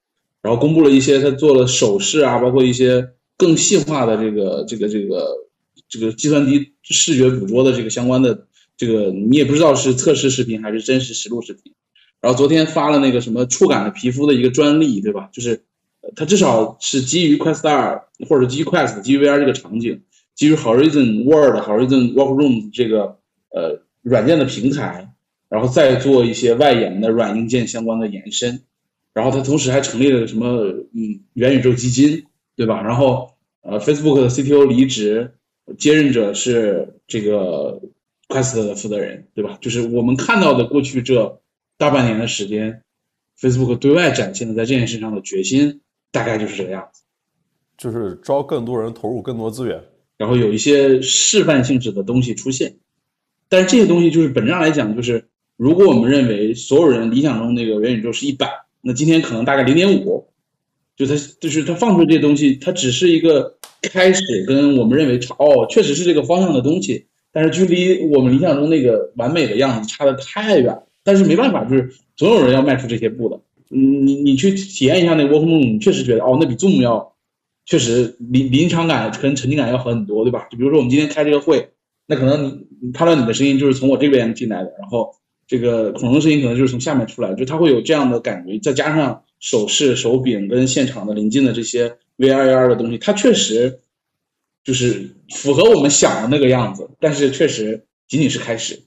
[0.44, 5.28] 然后公布了一些他做了手势啊，包括一些更细化的这个这个这个
[5.90, 8.46] 这个计算机视觉捕捉的这个相关的
[8.78, 11.74] 这个你也不知道是测试视频还是真实实录视频。
[12.22, 15.30] 然后昨天发了那个什么触感的皮肤的一个专利，对吧？
[15.34, 15.64] 就是
[16.16, 20.02] 它至少是基于 Quest 2或者基于 Quest 基于 VR 这个场景，
[20.36, 25.14] 基于 Horizon World、Horizon Workroom 这个呃软件的平台，
[25.50, 28.64] 然后再做一些外延的软硬件相关的延伸。
[29.14, 32.82] 然后它同时还成立了什么嗯元宇宙基金，对吧？
[32.82, 35.34] 然后呃 Facebook 的 CTO 离职，
[35.78, 37.82] 接任者是这个
[38.28, 39.58] Quest 的负责人，对吧？
[39.62, 41.42] 就是我们看到的过去这。
[41.80, 42.82] 大半年的时间
[43.40, 45.82] ，Facebook 对外展现的在这件事上的决心，
[46.18, 47.04] 大概就是这个样子，
[47.78, 49.80] 就是招更多人投入更多资源，
[50.18, 52.78] 然后有一些示范性质的东西出现。
[53.50, 58.50] 但是这些东西就是本质上来讲，就是如果我们认为所有人理想中那个元宇宙是一百，
[58.82, 60.28] 那今天可能大概零点五，
[60.96, 70.80] 就它就是它放出这些东西，它只是一个开始，跟我们认为差哦，确实是这个方向的东西，但是距离我们理想中那个完美的样子差的太远。
[71.04, 73.40] 但是没办法，就是总有人要迈出这些步的。
[73.70, 77.14] 嗯，你你去体验一下那个 Workroom，你确实觉得哦，那比 Zoom 要
[77.66, 80.48] 确实临临场感跟沉浸感要好很多，对吧？
[80.50, 81.70] 就比如说我们今天开这个会，
[82.06, 85.14] 那可能你你看到你的声音就是从我这边进来的，然后
[85.48, 88.58] 这个恐龙声音可能就是从下面出来，就它会有这样的感觉。
[88.60, 93.80] 再加上手势、手柄跟现场的临近的这些 VR、AR 的东西，它确实
[94.64, 96.90] 就是符合我们想的那个样子。
[97.00, 98.80] 但是确实仅仅是开始。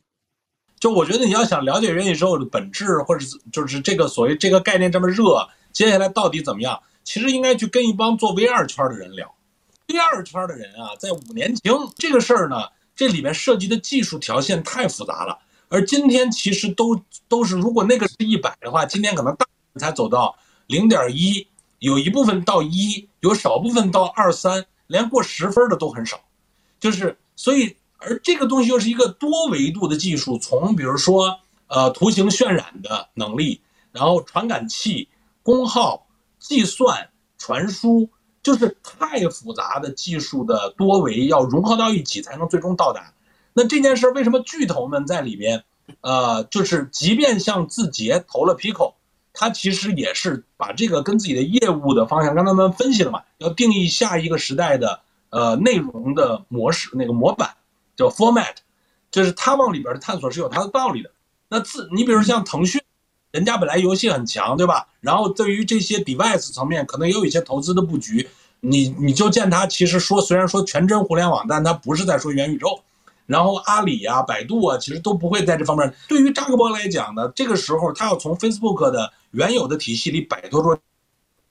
[0.80, 6.82] 就我觉得你要想了解元宇宙的本质，或者就是这个所谓这个概念这么热，接下来到底怎么样？
[7.04, 9.34] 其实应该去跟一帮做 VR 圈的人聊。
[9.88, 12.56] VR 圈的人啊，在五年前这个事儿呢，
[12.96, 15.38] 这里面涉及的技术条线太复杂了。
[15.68, 19.46] 而今天其实都都是，如果那个是一百的话，今天可能大
[19.78, 20.34] 才走到
[20.66, 21.46] 零点一，
[21.80, 26.18] 有一部分到一，有少部分到二三，连过十分的都很少。
[26.80, 27.76] 就是所以。
[28.00, 33.60] 而这个东西又是一个多维度的技术，从比如说呃图形渲染的能力，
[33.92, 35.08] 然后传感器、
[35.42, 36.06] 功耗、
[36.38, 38.08] 计算、传输，
[38.42, 43.12] 就是太复杂的技术的多维要融合到一起才能最终到达。
[43.52, 45.64] 那这件事为什么巨头们在里面？
[46.02, 48.94] 呃，就是即便像字节投了 Pico，
[49.34, 57.56] 它其实也是把这个跟自己的业务的方向，刚才们分析了嘛，要定义下一个时代的呃内容的模式那个模板。
[58.00, 58.54] 叫 format，
[59.10, 61.10] 就是他往里边的探索是有它的道理的。
[61.48, 62.80] 那自你比如像腾讯，
[63.30, 64.88] 人家本来游戏很强，对吧？
[65.00, 68.28] 然后对于这些 device 层面，可能也有一些投资的布局。
[68.60, 72.80] 你你就见他其实说虽然说全真互联网，但他不是在说元宇宙。
[73.26, 75.94] 然后阿里啊、百度啊，其实都不会在这方面。
[76.08, 80.76] 对于扎克伯来讲呢，这个时候他要从 Facebook 的原有的体系里摆脱出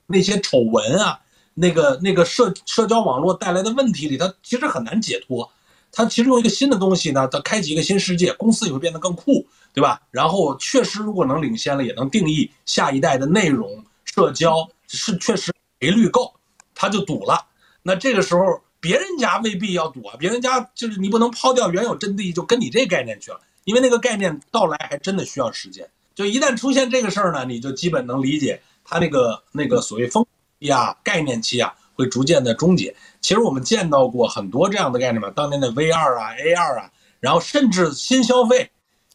[0.07, 1.21] 那些丑闻啊，
[1.53, 5.49] 那个那个社社交网络带来的问题里，他其实很难解脱。
[5.91, 10.01] 它其实用一个新的东西呢，它开启一个新世界，公司也会变得更酷，对吧？
[10.11, 16.33] 然后确实，如果能领先了，也能定义下一代的内容社交是确实赔率够，
[16.75, 17.47] 他就赌了。
[17.81, 25.89] 那这个时候别人家未必要赌啊，别人家就是你不能抛掉原有阵地就跟你这概念去了，因为那个概念到来还真的需要时间。
[26.15, 30.25] 就一旦出现这个事儿呢，你就基本能理解它那个那个所谓风
[30.59, 32.95] 期啊、概念期啊会逐渐的终结。
[33.21, 38.71] 其实我们见到过很多这样的概念嘛，当年的 VR 啊、AR 啊，然后甚至新消费，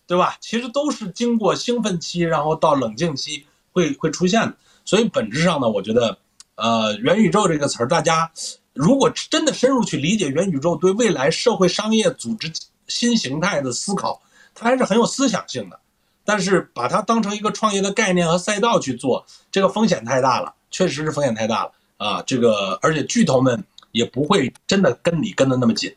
[0.06, 0.36] 对吧？
[0.40, 4.54] 其实都是经过兴奋期，然后到冷静期会会出现的。
[4.84, 6.18] 所以本质上呢，我觉得，
[6.56, 8.30] 呃，元宇宙这个词儿，大家
[8.74, 12.52] 如果真的深入去理解元宇宙对未来社会商业组织
[12.86, 14.20] 新形态的思考，
[14.54, 15.80] 它还是很有思想性的。
[16.26, 22.22] 但是把它当成一个创业的概念和赛道去做，这个风险太大了，确实是风险太大了啊！
[22.26, 23.64] 这个而且巨头们。
[23.94, 25.94] 也不会真的跟你跟的那么紧。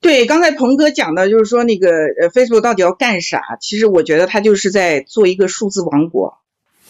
[0.00, 3.58] 对，刚才鹏哥讲的，就是说那个呃，Facebook 到底要干啥？
[3.60, 6.38] 其实我觉得他就是在做一个数字王国，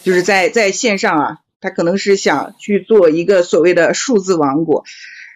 [0.03, 4.85] 就是在在线上啊，他可能是想去做一个所谓的数字王国。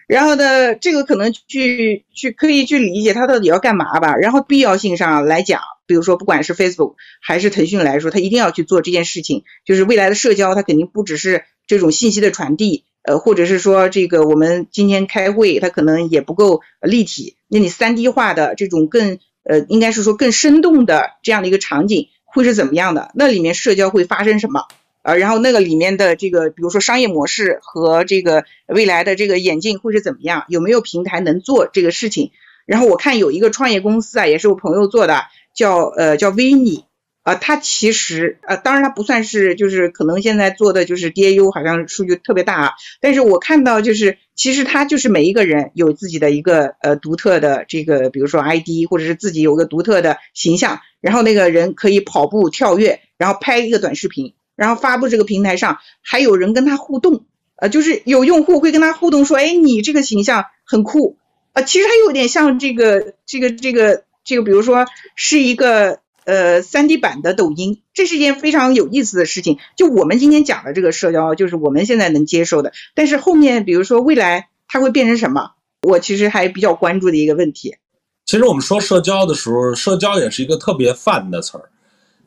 [0.06, 4.14] 然后呢，这个可能去去可以去理解他到底要干嘛吧。
[4.14, 12.84] 然后必要性上来讲，比如说不管是 Facebook 还是腾讯来说，他一定要去做这件事情，就是未来的社交，它肯定不只是这种信息的传递。
[13.04, 17.36] 呃，或者是说这个我们今天开会，它可能也不够立体。
[17.48, 23.10] 那你三 D 化的这种更呃，应该是说更生动的这样的一个场景会是怎么样的？
[23.14, 24.62] 那里面社交会发生什么？
[25.02, 30.44] 呃，然后那个里面的这个，比如说商业模式和这个未来的这个演进会是怎么样？
[30.48, 32.32] 有没有平台能做这个事情？
[32.64, 35.24] 然后我看有一个创业公司啊，也是我朋友做的，
[35.54, 36.84] 叫呃叫 Vini，
[37.24, 57.24] 呃，它其实呃，当然它不算是就是可能现在做的就是 DAU 好像数据特别大啊，但是我看到就是其实它就是每一个人有自己的一个呃独特的这个，比如说 ID 或者是自己有个独特的形象，然后那个人可以跑步、跳跃，然后拍一个短视频，然后发布这个平台上，还有人跟他互动，
[57.56, 61.16] 呃，就是有用户会跟他互动说，哎，你这个形象很酷，
[61.54, 64.84] 啊，其实还有点像这个这个这个这个，比如说
[65.16, 66.00] 是一个。
[66.24, 69.58] 呃，三 D 版的抖音，这是一件非常有意思的事情。
[69.76, 72.72] 就我们今天讲的这个社交，就是我们现在能接受的。
[72.94, 75.50] 但是后面，比如说未来它会变成什么，
[75.82, 77.76] 我其实还比较关注的一个问题。
[78.24, 81.70] 其实我们说社交的时候，社交也是一个特别泛的词儿。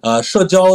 [0.01, 0.65] 呃，社交，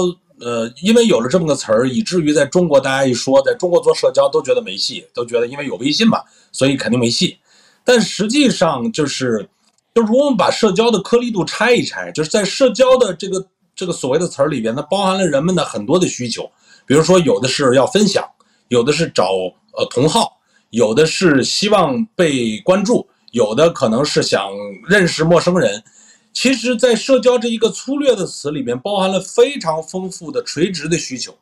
[0.41, 7.37] 呃，因为有了这么个词儿，以至于在中国大家一说，在中国做社交都觉得没戏，都觉得因为有微信嘛，所以肯定没戏。
[7.85, 9.49] 但实际上就是。
[9.95, 16.51] 就如果我们把社交的颗粒度拆一拆，就是在社交的这个这个所谓的词儿里边，它包含了人们的很多的需求。
[16.87, 18.27] 比如说，有的是要分享，
[18.69, 19.33] 有的是找
[19.77, 20.39] 呃同好，
[20.71, 24.51] 有的是希望被关注，有的可能是想
[24.89, 25.83] 认识陌生人。
[26.33, 31.37] 其实，在社交这一个粗略的词里边，包含了非常丰富的垂直的需求。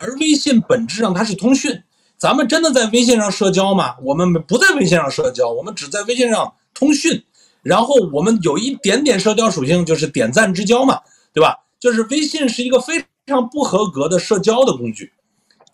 [0.00, 1.82] 而微信本质上它是通讯，
[2.16, 3.94] 咱们真的在微信上社交吗？
[4.02, 7.22] 我们不在微信上社交，我们只在微信上通讯。
[7.62, 10.98] 然后我们有一点点社交属性，就是点赞之交嘛，
[11.32, 11.56] 对吧？
[11.78, 15.12] 就是微信是一个非常不合格的社交的工具，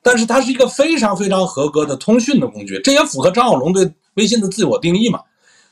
[0.02, 5.20] 但是它是一个非常非常合格的通讯的工具，这也符合张小龙对微信的自我定义嘛。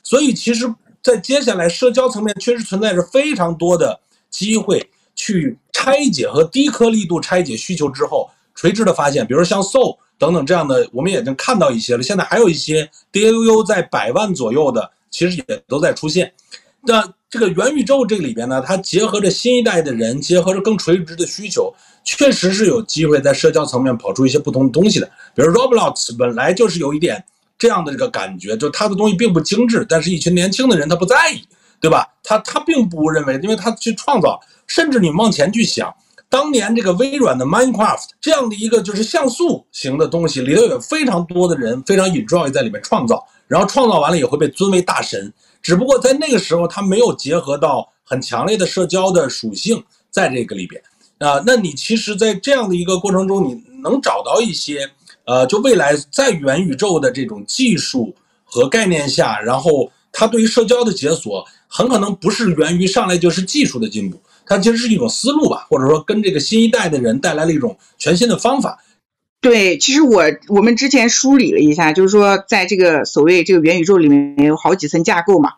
[0.03, 0.65] 所以其实，
[1.03, 3.99] 在接下来社交层面，确实存在着非常多的
[4.29, 12.01] 机会去拆解和低颗粒度拆解需求之后，垂直的发现，比如像 Soul 等等这样的，我们已经看到一些了。
[12.01, 14.91] 现在还有一些 DAU 在百万左右的。
[15.09, 16.31] 其实也都在出现，
[16.81, 25.09] 那这个元宇宙这里边呢，它结合着新一代的人，结合着更垂直的需求，确实是有机会在社交层面跑出一些不同的东西的。
[25.35, 27.23] 比如 Roblox 本来就是有一点
[27.57, 31.41] 这样的这个感觉，就它的东西并不精致，但是一群年轻的人他不在意，
[31.81, 32.07] 对吧？
[32.23, 35.93] 他他并不认为，因为他去创造，甚至你往前去想，
[36.29, 43.25] 当年这个微软的 Minecraft 这样的一个就是像素型的东西，里头有非常多的人非常 enjoy 在里面创造。
[43.47, 50.83] 然后创造完了也会被尊为大神，只不过在那个时候他没有结合到很强烈的社交的属性在这个里边
[51.19, 51.41] 啊。
[51.45, 54.91] 那你其实，在这样的一个过程中，你能找到一些
[55.23, 58.13] 呃，就未来在元宇宙的这种技术
[58.43, 68.83] 和概念下，然后它对于社交的解锁，很可能不是源于上来就是技术的进步，它其实是一种思路吧，或者说跟这个新一代的人带来了一种全新的方法。
[69.39, 75.51] 对，其实我我们之前梳理了一下，就是说在这个所谓这个元宇宙里面有好几层架构嘛，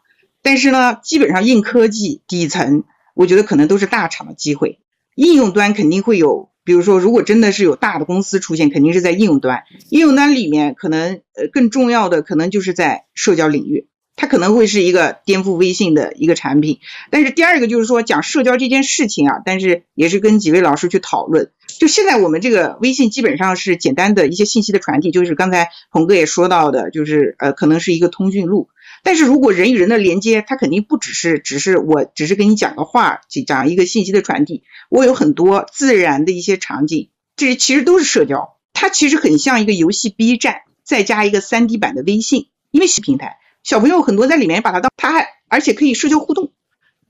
[0.43, 2.83] 但是呢，基本上硬科技底层，
[3.13, 4.79] 我觉得可能都是大厂的机会，
[5.15, 13.87] 应用端肯定会有，比如说如果真的是有大的公司出现，肯定是在应用端，应用端里面可能呃更重要的可能就是在社交领域。
[14.21, 21.51] 它可能会是一个颠覆微信的一个产品，但是第二个就是说讲社交这件事情啊，但是也是跟几位老师去讨论。
[21.79, 28.67] 就现在我们这个微信基本上是简单的一些信息的传递，就是刚才鹏哥也说到的，就是呃可能是一个通讯录。
[29.03, 37.07] 但是如果人与人的连接，它肯定不只是只是我只是跟你讲个话，讲一个信息的传递，我有很多自然的一些场景，
[37.37, 38.57] 这其实都是社交。
[38.73, 43.37] 它其实很像一个游戏 B 站，再加一个 3D 版的微信，因为是平台。
[43.63, 46.53] 小朋友很多在里面把它当，他还而且可以社交互动，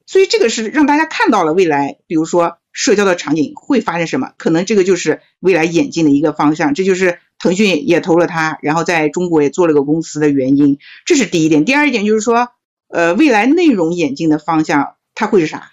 [0.05, 11.65] 所以这个是让大家看到了未来，比如说社交的场景会发生什么，可能这个就是未来演进的一个方向，这就是腾讯也投了它，然后在中国也做了个公司的原因，这是第一点。
[11.65, 12.49] 第二点就是说，
[12.89, 15.71] 呃，未来内容演进的方向它会是啥？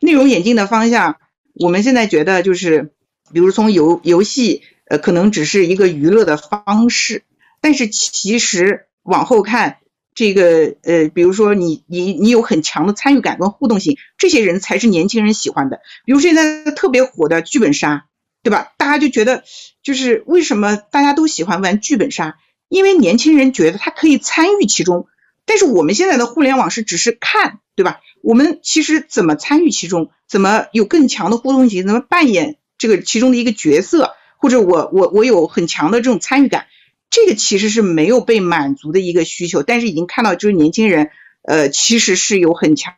[0.00, 1.16] 内容演进的方向，
[1.54, 2.92] 我们现在觉得就是，
[3.32, 7.24] 比如从游游戏，呃，可能只是一个娱乐的方式，
[7.60, 9.78] 但是其实往后看。
[10.16, 15.80] 这个呃，比如说你你你有很强的参与感跟互动性，这些人才是年轻人喜欢的。
[16.06, 18.06] 比如现在特别火的剧本杀，
[18.42, 18.72] 对吧？
[18.78, 19.44] 大家就觉得
[19.82, 22.38] 就是为什么大家都喜欢玩剧本杀？
[22.68, 25.06] 因为年轻人觉得他可以参与其中。
[25.44, 28.00] 但是我们现在的互联网是只是看，对吧？
[28.22, 36.66] 我们其实怎么参与其中，怎么有更强的互动性，怎么扮演这个其中的一个角色，或者我我我有很强的这种参与感。
[37.10, 41.10] 这个其实是没有被满足的一个需求，但是已经看到就是年轻人，
[41.42, 42.94] 呃，其实是有很强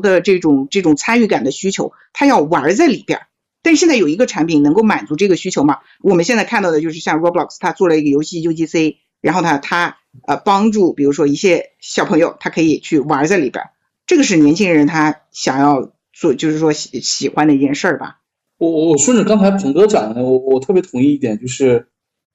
[0.00, 3.20] 的这种这种参与感的需求，他要玩在里边。
[3.62, 5.78] 但现在有一个产品能够满足这个需求吗？
[6.00, 13.64] 我们现在看到的就是像 Roblox，他做了一个游戏 UGC，然后呢，他呃帮助比如说一些小朋友，他可以去玩在里边，
[14.06, 18.20] 这个是年轻人他想要做，就是说喜喜欢的一件事儿吧。
[18.58, 21.88] 我我顺着刚才鹏哥讲的，我我特别同意一点，就是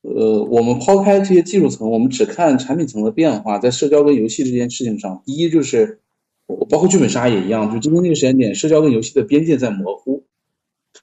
[0.04, 6.00] 呃，我们抛开这些技术层，我们只看产品层的变化，在社交跟游戏这件事情上，第一就是
[6.70, 10.26] 包括剧本杀也一样，就今天这个时间点，社交跟游戏的边界在模糊。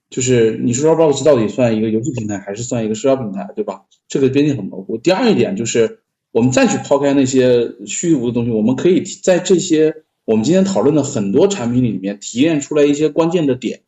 [0.08, 3.82] 就是你说 Roblox 到底算一个游戏平台还是算一个社交平台，对吧？
[4.06, 4.98] 这个边界很模糊。
[4.98, 6.00] 第二一点就是，
[6.32, 9.94] 我们再去抛开那些虚无的东西，我们可以在这些
[10.24, 13.80] 我们今天讨论的很多产品里面提炼出来一些关键的点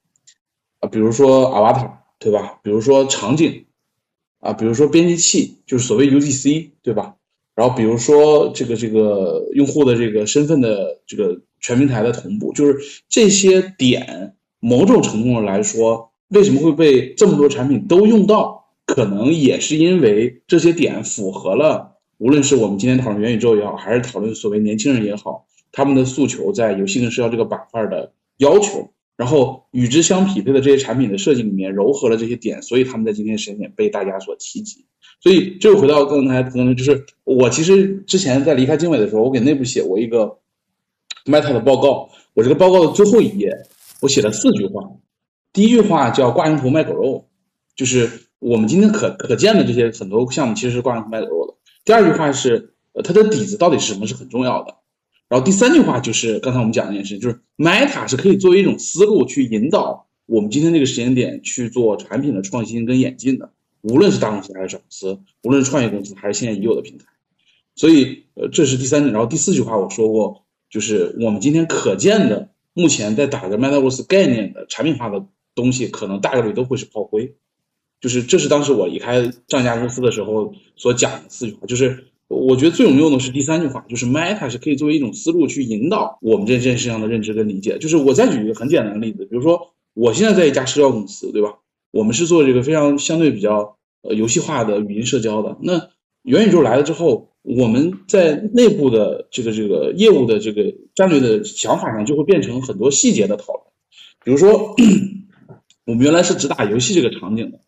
[0.81, 2.61] 啊，比如说 Avatar，对吧？
[2.63, 3.67] 比如说场景
[4.43, 7.14] 啊，比如说编辑器，就是所谓 UGC，对吧？
[7.55, 16.11] 然后比如说这个这个用户的这个身份的这个全平台的同步，就是这些点，某种程度上来说。
[16.28, 18.64] 为什么会被这么多产品都用到？
[18.86, 34.87] 可能也是因为这些点符合了，无论是我们今天讨论元宇宙也好，还是讨论所谓年轻人也好，他们的诉求在游戏跟社交这个板块的要求，然后与之相匹配的这些产品的设计里面糅合了这些点，所以他们在今天时间点被大家所提及。
[35.21, 40.39] 所以这又回到刚才可能就是我其实之前在离开经纬的时候，我给内部写过一个
[41.27, 43.53] Meta 的报告，我这个报告的最后一页，
[44.01, 44.83] 我写了四句话。
[45.53, 47.29] 第一句话叫挂羊头卖狗肉，
[47.77, 51.55] 就是我们今天可可见的这些很多项目其实是挂羊头卖狗肉的。
[51.85, 54.77] 第二句话是，呃，它的底子到底是什么是很重要的。
[55.33, 67.07] 然后第三句话就是刚才我们讲的一件事，就是 Meta 是可以作为一种思路去引导我们今天这个时间点去做产品的创新跟演进的，无论是大公司还是小公司，无论是创业公司还是现在已有的平台。
[67.74, 69.11] 所以，呃，这是第三。
[69.11, 75.24] 然后第四句话我说过，就是我们今天可见的目前在打着 Metaverse 概念的产品化的。
[75.55, 77.35] 东西可能大概率都会是炮灰，
[78.01, 87.78] 就是这是当时我离开上家公司的时候所讲的四句话，就是我觉得最有用的是第三句话，就是 Meta 是可以作为一种思路去引导我们这件事上的认知跟理解。
[87.78, 91.55] 就是我再举一个很简单的例子，比如说我现在在一家社交公司，对吧？
[91.91, 95.57] 我们是做这个非常相对比较呃游戏化的语音社交的。
[95.62, 95.89] 那
[96.22, 103.64] 元宇宙来了之后，我们在内部的这个这个业务的这个战略的想法上，就会变成很多细节的讨论，
[104.24, 104.74] 比如说。
[105.85, 107.59] 我们原来是只打游戏这个场景的，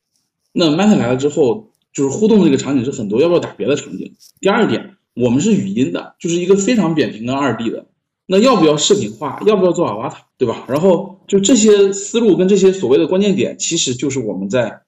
[0.52, 4.14] 那 Meta 来了之后，就是互动这个场景是很多，要不要打别的场景？
[4.40, 7.86] 第二点，我们是语音的，就是一个非常扁平的二 D 的，
[8.26, 9.40] 那要不要视频化？
[9.46, 10.66] 要不要做阿瓦塔对吧？
[10.68, 14.82] 然后就这些思路跟这些所谓的关键点，其实就是我们在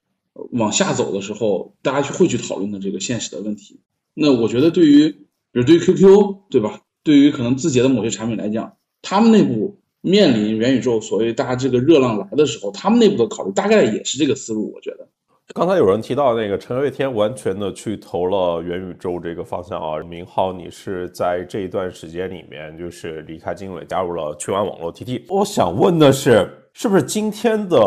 [0.50, 3.80] 往下走的时候，大家去会去讨论的这个现实的问题。
[4.12, 5.08] 那我觉得对于，
[5.52, 6.80] 比如对于 QQ，对吧？
[7.02, 9.78] 对于可能字节的某些产品来讲，他们内部。
[10.02, 14.72] 面临元宇宙，所谓大家这个热浪来的时候，他们内部的考虑大概也是这个思路。
[14.72, 15.08] 我觉得，
[15.54, 20.02] 刚才有人提到那个陈瑞天完全的去投了元宇宙这个方向啊。
[20.02, 25.22] 明浩，你是在这一段时间里面就是离开经纬，加入了趣玩网络 TT。
[25.28, 27.78] 我想问的是，是不是今天的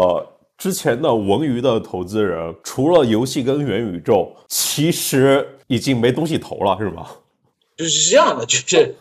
[0.58, 7.08] 之前的文娱的投资人，除了游戏跟元宇宙，其实已经没东西投了，是吗？
[7.76, 8.96] 就是这样的，就是。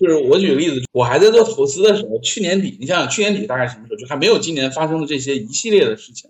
[0.00, 3.96] 就是我举个例子，我还在做投资的时候，去年底，你想想去年底大概什么时候？
[3.96, 6.28] 就还没有今年发生的这些一系列的事情，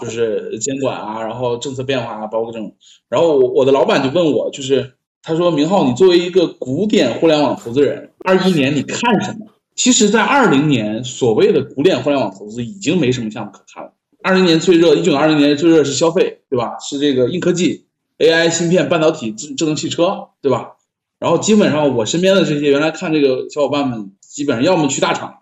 [0.00, 2.76] 就是监管啊，然后政策变化啊，包括这种。
[3.08, 9.46] 然后我我的老板就问我，就是他说明浩，你作为一个古典互联网投资人，二一年你看什么？
[9.74, 13.92] 其实，在二零年，所谓的古典互联网投资已经没什么项目可看了。
[14.22, 16.78] 二零年最热，一九二零年最热是消费，对吧？
[16.80, 17.84] 是这个硬科技、
[18.18, 20.76] AI、芯片、半导体、智智能汽车，对吧？
[21.18, 25.40] 然后基本上我身边的这些原来看这个小伙伴们，基本上要么去大厂，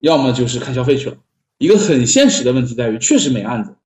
[0.00, 1.16] 要么就是看消费去了。
[1.58, 3.76] 一个很现实的问题在于，确实没案子，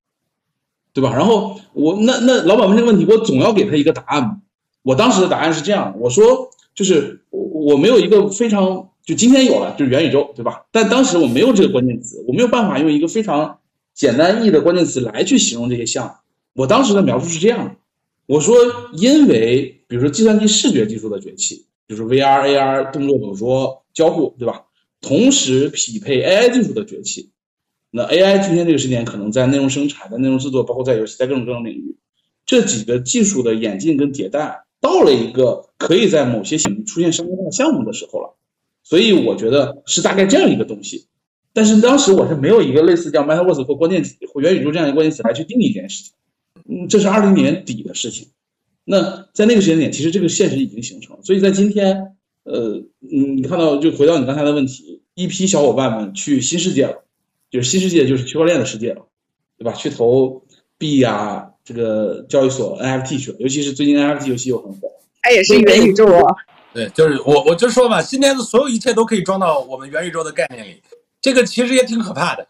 [0.92, 1.14] 对吧？
[1.14, 4.42] 然后我那那老板问这个问题，我总要给他一个答案。
[4.82, 10.62] 我当时的答案是这样，我说就是我我没有一个非常就今天有了就是元宇宙，对吧？
[10.72, 13.58] 但当时我没有这个关键词，我没有办法用一个非常
[13.94, 16.12] 简单易的关键词来去形容这些项目。
[16.54, 17.76] 我当时的描述是这样的。
[18.26, 18.56] 我说，
[18.94, 24.62] 因为比如说计算机视觉技术的崛起，就是 VR、AR 动作捕捉交互，对吧？
[25.00, 27.30] 同时匹配 AI 技术的崛起，
[27.90, 31.96] 那 AI 今天这个时间可能在内容生产、在内容制作，包括在游戏，在各种各种领域，
[32.46, 38.36] 这几个技术的演进跟迭代，到了一个可以在某些领域出现商业化项目的时候了。
[38.82, 41.06] 所以我觉得是大概这样一个东西。
[41.52, 46.12] 但是当时我是没有一个类似叫 Metaverse 或关键词或元宇宙这样一个关键词来去定义这件事情。
[46.68, 48.28] 嗯，这是二零年底的事情。
[48.84, 51.18] 那在那个时间点，其实这个现实已经形成。
[51.22, 52.14] 所以在今天，
[52.44, 57.04] 呃，嗯，你看到就回到你刚才的问题，一批小伙伴们去新世界了，
[57.50, 59.06] 就是新世界就是区块链的世界了，
[59.58, 59.72] 对吧？
[59.72, 60.42] 去投
[60.78, 64.88] 币呀，这个交易所 NFT 去了，尤其是最近 NFT 游戏又很火，
[65.22, 66.34] 它也是元宇宙啊。
[66.72, 70.80] 对，就是我我就说嘛，今天的所有一切都可以装到我们元宇宙的概念里，
[71.20, 72.46] 这个其实也挺可怕的。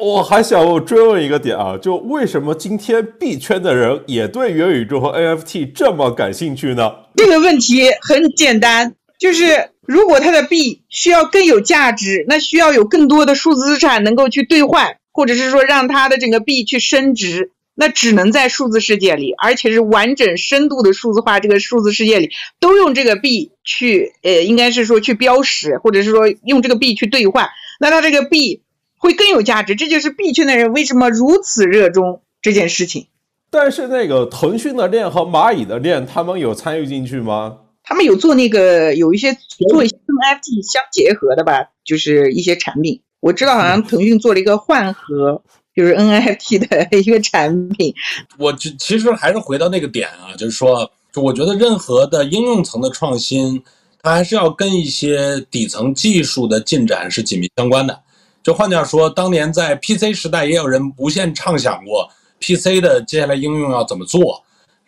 [0.00, 6.90] 我还想追问一个点啊，就为什么今天币圈的人也对元宇宙和 NFT 这么感兴趣呢？
[7.16, 21.40] 这个问题很简单，就是如果它的币需要更有价值，那需要有更多的数字资产能够去兑换，或者是说让它的整个币去升值，那只能在数字世界里，而且是完整深度的数字化。
[21.40, 22.30] 这个数字世界里
[22.60, 27.48] 都用这个币去，呃，应该是说去标识，或者是说用这个币去兑换，
[27.80, 28.62] 那它这个币。
[29.04, 33.08] 会更有价值，这就是币圈的人为什么如此热衷这件事情。
[33.50, 37.56] 但是那个腾讯的链和蚂蚁的链，他们有参与进去吗？
[37.82, 39.36] 他们有做那个有一些
[39.68, 43.00] 做一些 NFT 相结合的吧，就是一些产品。
[43.20, 45.42] 我知道好像腾讯做了一个换盒，
[45.74, 47.94] 就是 NFT 的 一个产品。
[48.38, 53.62] 我其实还是回到那个点啊，就是说，就我觉得任何的应用层的创新，
[54.00, 58.00] 它还是要跟一些底层技术的进展是紧密相关的。
[58.42, 62.10] 就换句话说，当年在 PC 时代，也有人无限畅想过
[62.40, 64.42] PC 的接下来应用要怎么做，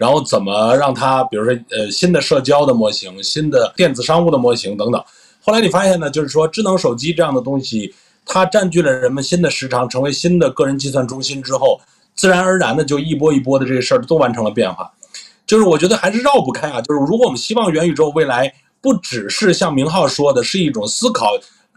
[0.04, 5.02] 然后怎么让它，比如说呃新的社交的模型、新的电子商务的模型等等。
[5.40, 7.94] 后来你发现呢，就是说智能手机这样的东西，
[8.26, 11.80] 它占据了人们新的时长，成为新的个人计算中心之后，
[12.14, 14.92] 自然而然的就一波一波的这个事儿都完成了变化。
[15.46, 18.52] 就是我觉得还是绕不开啊，就是如果我们希望元宇宙未来
[18.82, 21.30] 不只是像明浩说的，是一种思考。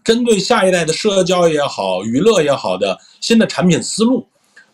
[0.04, 4.26] 针对下一代的社交也好、娱乐也好的新的产品思路，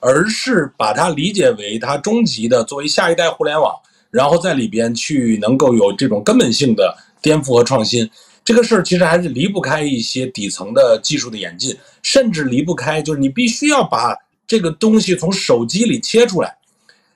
[0.04, 3.74] 而是把它理解为它终极的作为下一代互联网，
[4.12, 8.10] 然后在里边去能够有这种根本性的颠覆和创新。
[8.44, 14.14] 这个事儿其实还是离不开一些底层的技术的演进，甚至离不开就是你必须要把
[14.46, 16.54] 这个东西从手机里切出来，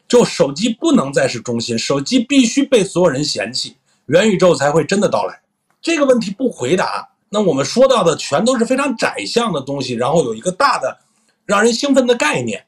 [0.08, 3.76] 就手机不能再是中心，手机必须被所有人嫌弃，
[4.06, 5.38] 元宇宙才会真的到来。
[5.82, 7.10] 这个问题不回答。
[7.30, 10.98] 那我们说到的全都是非常窄向的东西，然后有一个大的
[11.46, 12.64] 让人兴奋的概念，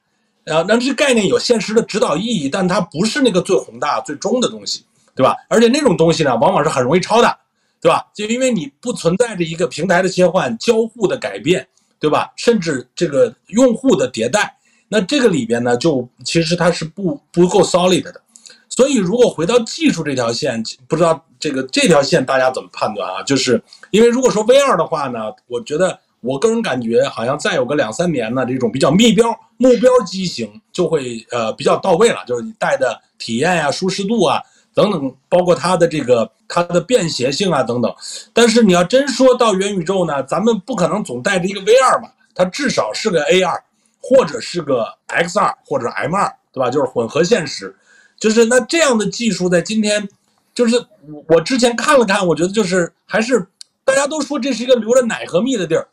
[0.50, 4.84] 啊，那这概念有现实的指导意义，但它不是那个最宏大、最终的东西，
[5.16, 5.36] 对吧？
[5.48, 7.38] 而且那种东西呢，往往是很容易抄的，
[7.80, 8.06] 对吧？
[8.14, 11.68] 就因为你不存在着一个平台的切换、交互的改变，
[12.00, 12.32] 对吧？
[12.36, 18.22] 甚至这个用户的迭代，那这个里边呢，就其实它是不不够 solid 的。
[18.70, 23.22] 所以，如果回到技术这条线，不知道这个这条线大家怎么判断啊？
[23.24, 34.42] 就是因为如果说 VR 的话呢，我觉得我个人感觉好像再有个两三年呢，这种比较目标目标机型就会呃比较到位了，就是你戴的体验呀、舒适度啊
[34.74, 37.94] 等等，包括它的这个它的便携性啊等等。
[38.34, 43.60] 但是你要真说到元宇宙呢，咱们不可能总带着一个 VR 嘛，它至少是个 AR，
[44.02, 46.70] 或者是个 XR 或者 MR，对吧？
[46.70, 47.76] 就是混合现实。
[48.18, 50.08] 就是那这样的技术在今天，
[50.54, 53.48] 就是我我之前看了看，我觉得就是还是
[53.86, 55.88] 大家都说这是一个留着奶和蜜的地儿，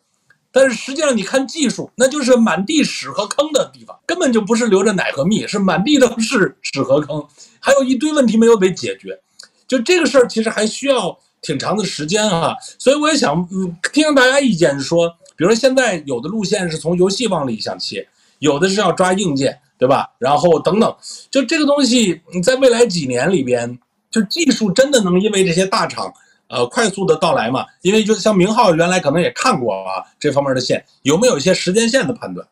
[0.56, 7.22] 但是实际上你看技术，那就是满地屎和坑的地方，根本就不是留着奶和蜜，是满地都是屎和坑，
[7.60, 9.20] 还有一堆问题没有被解决。
[9.68, 19.60] 就这个事儿其实还需要挺长的时间哈，所以我也想嗯听听大家意见，说比如说现在有的路线是从游戏往里想切，有的是要抓硬件。
[19.78, 20.08] 对吧？
[20.18, 20.96] 然后等等，
[21.30, 23.78] 就这个东西，你在未来几年里边，
[24.10, 26.10] 就技术真的能因为这些大厂，
[26.48, 27.64] 呃，快速的到来嘛？
[27.82, 32.46] 因为就像明浩原来可能也看过啊这方面的线，有没有一些时间线的判断？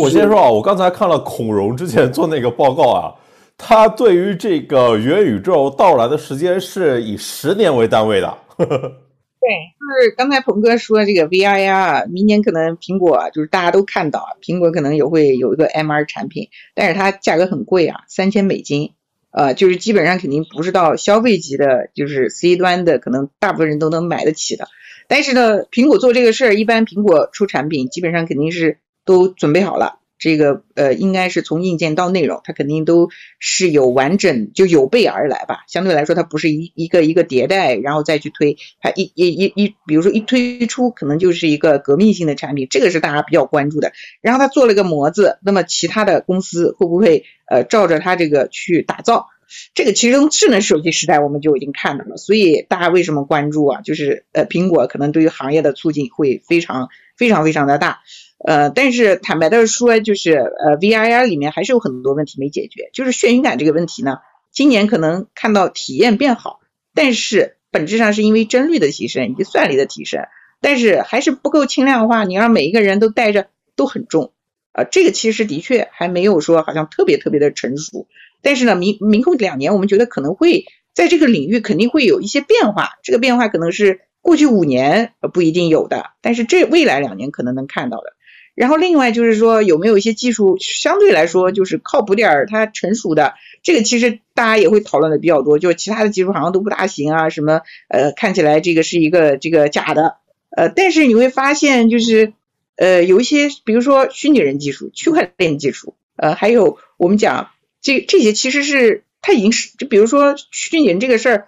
[0.00, 3.14] 我先说啊，我刚才看了孔融之前做那个报告啊，
[3.56, 8.38] 他对于这个元宇宙到来的时间是以十年为单位的。
[8.58, 18.92] 对，就是刚才鹏哥说这个 VR 呀，明年可能苹果就是大家都看到，苹果可能也会有一个 MR 产品，但是它价格很贵啊，三千美金，
[19.36, 24.66] 呃，就是基本上肯定不是到消费级的，就是 C 端的，可能大部分人都能买得起的。
[25.08, 29.98] 但是呢，苹果做这个事儿，一般苹果出产品基本上肯定是都准备好了。
[30.18, 35.64] 这个呃，应该是从硬件到内容，它肯定都是有完整就有备而来吧。
[35.68, 43.92] 相对来说，它不是一一个一个迭代，然后再去推，它一一一一，比如说一推出，可能就是一个革命性的产品，这个是大家比较关注的。
[44.22, 49.26] 然后它做了个模子，那么其他的公司会不会呃照着它这个去打造？
[49.74, 53.80] 这个其实从智能手机时代我们就已经看到了，所以大家为什么关注啊？
[53.82, 58.00] 就是呃，苹果可能对于行业的促进会非常非常非常的大。
[58.46, 62.90] 呃，但是坦白的说，就是呃，VIR 里面还是有很多问题没解决。
[62.92, 64.18] 就是眩晕感这个问题呢，
[64.52, 66.60] 今年可能看到体验变好，
[66.94, 70.20] 但是本质上是因为帧率的提升以及算力的提升，
[70.60, 72.22] 但是还是不够轻量化。
[72.22, 74.32] 你让每一个人都带着都很重，
[74.70, 78.06] 啊，这个其实的确还没有说好像特别特别的成熟。
[78.42, 88.12] 但是呢，明明后两年我们觉得可能会在这个领域肯定会有一些变化，这个变化可能是过去五年不一定有的，但是这未来两年可能能看到的。
[88.56, 100.16] 然后另外就是说有没有一些技术相对来说就是靠谱点儿，它成熟的，这个其实大家也会讨论的比较多，就是其他的技术好像都不大行啊，什么呃看起来这个是一个这个假的，
[100.50, 102.32] 呃，但是你会发现就是
[102.76, 107.50] 呃有一些比如说虚拟人技术、区块链技术，呃还有我们讲
[107.80, 111.46] 这这些其实是它已经是就比如说虚拟人这个事儿。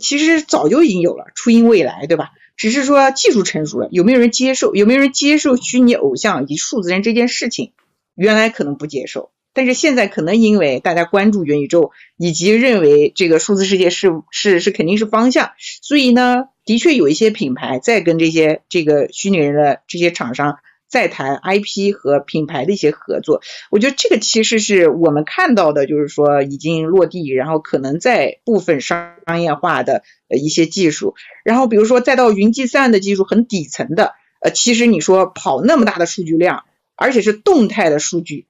[0.00, 2.32] 其实早就已经有了，初音未来，对吧？
[2.56, 4.74] 只是说技术成熟了，有没有人接受？
[4.74, 7.72] 有没有人接受虚拟偶像以及数字人这件事情？
[8.14, 15.50] 原来可能不接受，但是现在可能因为大家关注元宇宙，以及认为这个数字世界是是是肯定是方向，
[15.82, 20.58] 所以呢，的确有一些品牌在跟这些这个虚拟人的这些厂商。
[20.88, 31.14] 再谈 IP 和品牌的一些合作，我觉得这个其实是我们看到的，就是说已经落地，然后可能在部分商业化的一些技术，
[31.44, 36.64] 然后比如说再到云计算的技术很底层的，呃，其实你说跑那么大的数据量，
[36.94, 38.46] 而且是动态的数据。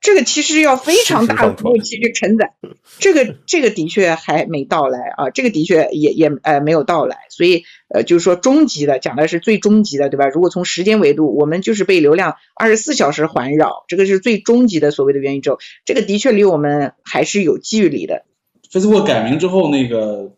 [0.00, 2.54] 这个其实要非常大的服务器去承载，
[2.98, 10.28] 这个 这个的确还没到来啊，这个的确也也呃没有到来，所以呃就是说终极的讲的是最终极的对吧？
[10.28, 18.24] 如果从时间维度，我们就是被流量二十四小时环绕，这个是最终极的所谓的元宇宙，这个的确离我们还是有距离的。
[18.70, 20.32] Facebook 改名之后，那个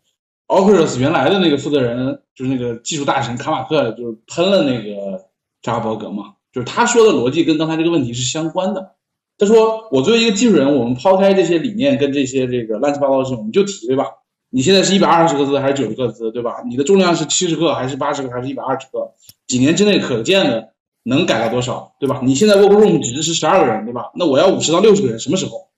[0.46, 5.26] Oculus 原来的那个负责人就是那个技术大神卡马克，就是喷了那个
[5.60, 8.94] 扎克伯格嘛，就是他说的逻辑跟刚才这个问题是相关的。
[9.40, 14.04] 他说：“我作为一个技术人，我们抛开这些理念跟这些这个乱七八糟的事，我们就提对吧？
[14.50, 16.56] 你现在是一百二十个字还是九十个字，对吧？
[16.68, 19.12] 你的重量是七十克还是八十克还是一百二十克？
[19.46, 20.74] 几年之内可见的
[21.04, 22.20] 能改到多少，对吧？
[22.22, 24.10] 你现在 Workroom 只支持十二个人，对吧？
[24.14, 25.68] 那我要五十到六十个人，什么时候，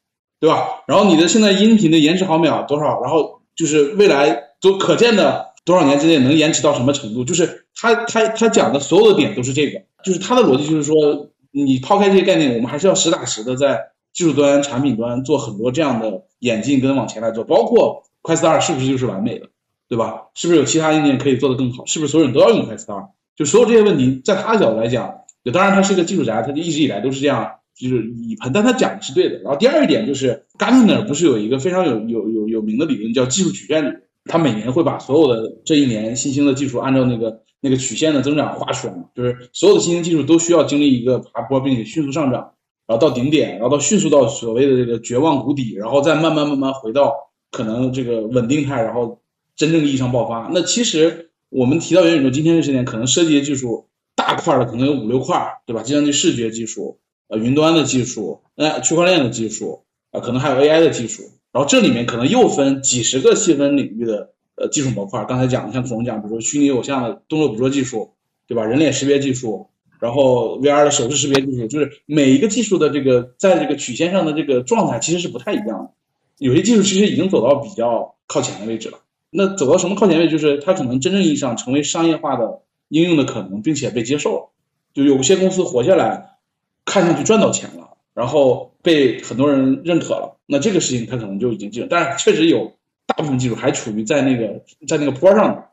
[0.40, 0.82] 对吧？
[0.88, 3.00] 然后你的现在音频的延迟毫秒多少？
[3.00, 7.24] 然后就是未来都可见的多少年之内能延迟到什么程度？
[7.24, 19.48] 就是他他他讲的所有的点都是这个，就是他的逻辑就是说。”你抛开这些概念，我们还是要实打实的在技术端、产品端做很多这样的演进跟往前来做，包括 Quest 二是不是就是完美的，
[19.88, 20.28] 对吧？
[20.34, 21.84] 是不是有其他硬件可以做得更好？
[21.86, 23.09] 是不是所有人都要用 Quest 二？
[23.36, 29.38] 就所有这些问题，在他的角度来讲，就当然他是个技术宅，他就一直以来都是这样，就是以喷，但他讲的是对的。
[29.40, 37.42] 然后第二一点就是 Gartner 不是有一个非常有有有有名的理论叫技术曲线理论，他每年会把所有的这一年新兴的技术按照那个。
[37.64, 42.54] 那个曲线的增长画出来嘛，就是所有的新兴技术都需要经历一个爬坡，并且迅速上涨，
[42.88, 47.14] 然后到顶点，然后到迅速到所谓的这个绝望谷底，然后再慢慢慢慢回到
[47.52, 49.20] 可能这个稳定态，然后
[49.54, 50.50] 真正意义上爆发。
[50.52, 53.86] 那其实我们提到元宇宙，今天这时点可能涉及的技术
[54.16, 55.84] 大块的可能有五六块，对吧？
[55.84, 56.98] 计算机视觉技术，
[57.28, 64.30] 呃，云端的技术，呃，区块链的技术，呃，可能还有 AI 的技术，然后这里面可能又分几十个细分领域的。
[64.62, 68.12] 呃，技术模块刚才讲的，像孔龙讲，比如说虚拟偶像的动作捕捉技术，
[68.46, 68.64] 对吧？
[68.64, 69.66] 人脸识别技术，
[69.98, 75.90] 然后 VR 的手势识别技术，就是每一个技术的这个在这个曲线上的这个状态其实是不太一样的。
[76.38, 79.00] 有些技术其实已经走到比较靠前的位置了。
[79.30, 80.28] 那走到什么靠前位？
[80.28, 84.50] 就是它可能真正意义上成为商业化的应用的可能，并且被接受了。
[84.94, 86.36] 就有些公司活下来，
[86.84, 90.36] 看上去赚到钱了，然后被很多人认可了。
[90.46, 92.74] 那这个事情它可能就已经进，但是确实有。
[93.14, 95.66] 大部分技术还处于在那个在那个坡上，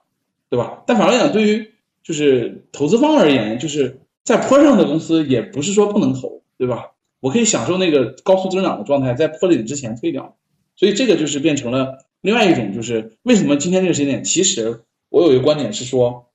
[0.49, 0.83] 对吧？
[0.85, 1.71] 但反过来讲，对于
[2.03, 6.91] 就是投资方而言，就是在坡上的公司也不是说不能投，对吧？
[7.21, 10.35] 我可以享受那个高速增长的状态，在坡顶之前退掉。
[10.75, 16.27] 所以这个就是变成了另外一种，就是为什么今天这个时间点，其实我有一个观点是说，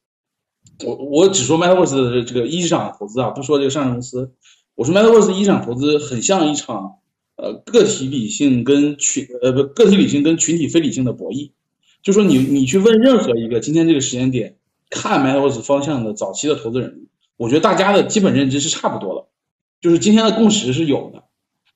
[0.85, 4.33] 我我只说 Metaverse 的这个一级市场投资啊，不说这个上市公司，
[4.75, 6.97] 我说 Metaverse 一级市场投资很像一场。
[7.37, 11.51] 呃，个体理性跟群呃不，个体理性跟群体非理性的博弈，
[12.03, 14.57] 就说你你去问任何一个今天这个时间点
[14.89, 17.07] 看 m e t a v e r s 方向的早期的投资人，
[17.37, 19.27] 我觉得大家的基本认知是差不多的，
[19.81, 21.25] 就是今天的共识是有的。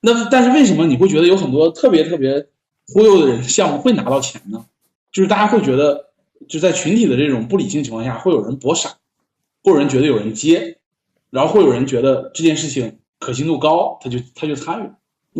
[0.01, 2.47] 那但是为什么你会觉得有很多特别特别
[2.87, 4.65] 忽悠的人项目会拿到钱呢？
[5.11, 6.11] 就是大家会觉得
[6.49, 8.99] 就在群体的这种不理性情况下，会有人博傻，
[9.65, 10.79] 会有人觉得有人接，
[11.31, 14.91] 然后会有人觉得这件事情可信度高，他就他就参与。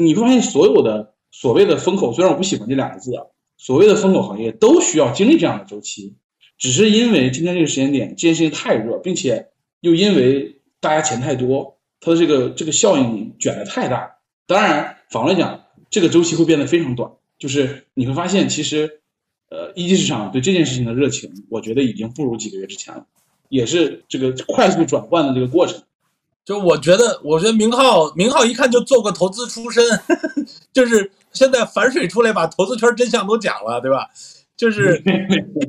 [0.05, 3.25] 你会发现，所有的所谓的风口，虽然我不喜欢这两个字啊，
[3.57, 6.15] 所谓的风口行业都需要经历这样的周期，
[6.57, 9.49] 只是因为今天这个时间点，这件事情太热，并且
[9.81, 14.19] 又因为大家钱太多，它的这个这个效应卷的太大。
[14.47, 19.01] 当然，反过来讲，这个周期会变得非常短，就是你会发现，其实，
[19.51, 23.07] 呃，一级市场对这件事情的热情，我觉得已经不如几个月之前了，
[23.49, 25.83] 也是这个快速转换的这个过程。
[26.49, 29.85] 就我觉得，我觉得明浩，明浩一看就做过投资出身，
[30.73, 34.09] 就是现在反水出来把投资圈真相都讲了，对吧？
[34.57, 34.99] 就是，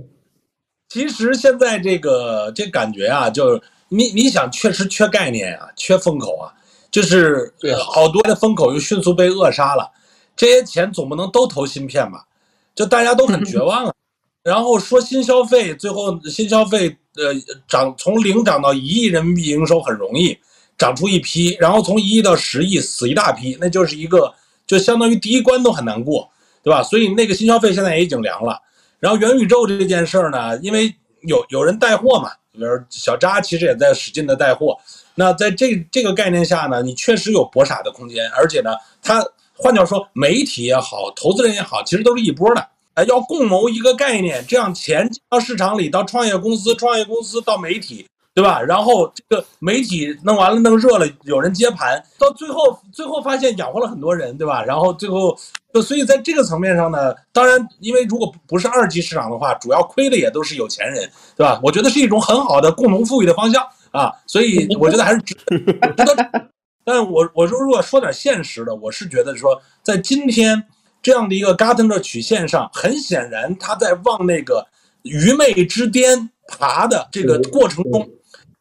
[0.87, 6.47] 其实现在这个这感觉啊，就你你想，确实缺概念啊，缺风口啊，
[6.89, 7.53] 就是
[7.83, 9.91] 好多的风口又迅速被扼杀了。
[10.37, 12.25] 这些钱总不能都投芯片吧？
[12.73, 13.93] 就大家都很绝望啊。
[14.43, 17.33] 然后说新消费，最后新消费呃
[17.67, 20.39] 涨从零涨到一亿人民币营收很容易，
[20.79, 24.33] 涨出一批，然后从一亿到十亿死一大批，那就是一个
[24.65, 26.27] 就相当于第一关都很难过，
[26.63, 26.81] 对吧？
[26.81, 28.59] 所以那个新消费现在也已经凉了。
[28.99, 34.77] 然后元宇宙这件事儿呢，因为有有人带货嘛，比如小扎其实也在使劲的带货。
[35.15, 38.71] 那在这这个概念下呢，你确实有博傻的空间，而且呢，
[39.01, 39.21] 它
[39.53, 42.65] 换句话说，媒体也好，投资人也好，其实都是一波的。
[42.93, 48.07] 哎，要共谋一个概念，这样钱到市场里，到创业公司，创业公司到媒体，
[48.39, 48.61] 对吧？
[48.61, 54.63] 然后这个媒体弄完了，弄热了，有人接盘，到最后最后发现养活了很多人，对吧？
[54.63, 55.37] 然后最后
[55.73, 61.59] 就所以在这个层面上呢，当然，因为如果不是二级市场的话，主要亏的也都是有钱人，对吧？
[61.61, 63.61] 我觉得是一种很好的共同富裕的方向
[63.91, 66.49] 啊，所以我觉得还是值值得。
[66.85, 70.63] 但我我说如果说点现实的，我是觉得说，在今天
[71.01, 74.65] 这样的一个 Gartner 曲线上，很显然他在往那个
[75.01, 78.09] 愚昧之巅爬的这个过程中，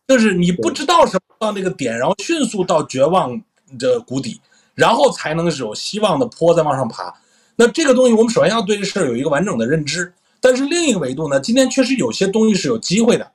[0.08, 3.40] 就是你不知道什么到那个点，然后迅速到绝望
[3.78, 4.40] 的谷底，
[4.74, 7.14] 然后才能是有希望的坡再往上爬。
[7.54, 10.12] 那这个东西，我们首先要对这事儿有一个完整的认知。
[10.40, 13.30] 但是另一个维度呢，今天确实有些东西是有机会的。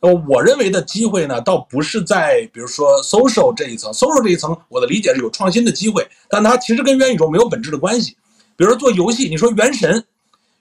[0.00, 8.16] 呃，我认为的机会呢，倒不是在比如说 social 这一层，social 这一层，我的理解是有创新的机会，但它其实跟元宇宙没有本质的关系。
[8.54, 9.94] 比如说做游戏，你说《原神》，《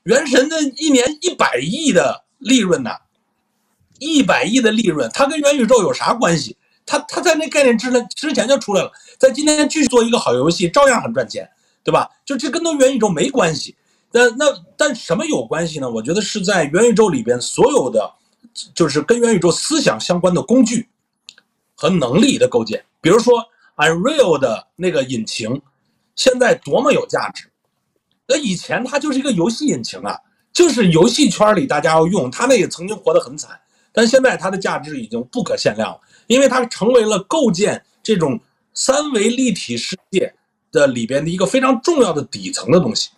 [0.04, 2.92] 原神》的一年一百亿的利润呢，
[4.02, 6.58] 一百亿的利润，它跟元宇宙有啥关系？
[6.88, 11.48] 它它在那概念之内之前就出来了，在今天继续做一个好游戏，照样很赚钱，
[11.84, 12.10] 对吧？
[12.26, 13.76] 就这跟那元宇宙没关系。
[14.12, 14.46] 那那
[14.76, 15.88] 但什么有关系呢？
[15.88, 18.12] 我觉得是在元宇宙里边所有的，
[18.74, 20.90] 就是跟元宇宙思想相关的工具
[21.76, 22.84] 和能力的构建。
[23.00, 23.46] 比如说
[23.78, 25.62] Unreal 的那个引擎，
[26.16, 27.50] 现在多么有价值。
[28.28, 30.18] 那以前它就是一个游戏引擎啊，
[30.52, 33.60] 就是游戏圈里大家要用它，那也曾经活得很惨，
[33.94, 38.40] 但现在它的价值已经不可限量了，因为它成为了构建这种
[38.74, 40.34] 三维立体世界
[40.72, 43.10] 的里边的一个非常重要的底层的东西。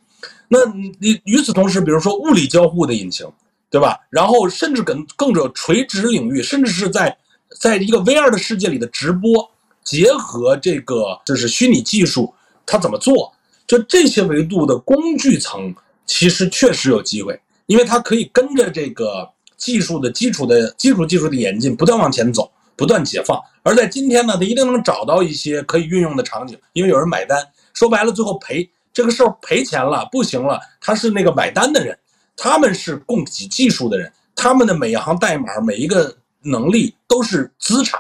[0.47, 0.59] 那
[0.99, 3.27] 你与此同时，比如说物理交互的引擎，
[3.69, 3.99] 对吧？
[4.09, 7.17] 然后甚至更更者垂直领域，甚至是在
[7.59, 9.49] 在一个 VR 的世界里的直播，
[9.83, 12.33] 结合这个就是虚拟技术，
[12.65, 13.33] 它怎么做？
[13.65, 15.73] 就这些维度的工具层，
[16.05, 19.27] 其实确实有机会，因为它可以跟着这个
[19.63, 23.39] 技术的基础的基础技术的演进，不断往前走，不断解放。
[23.63, 27.41] 而在今天呢，他一定能找到一些可以运用的场景，因为有人买单。
[27.73, 28.69] 说白了，最后赔。
[28.91, 31.97] 这个事儿赔钱了，不行了，他是那个买单的人，
[32.35, 37.99] 他们是供给技术的人，他们的每一行代码、每一个能力都是资产。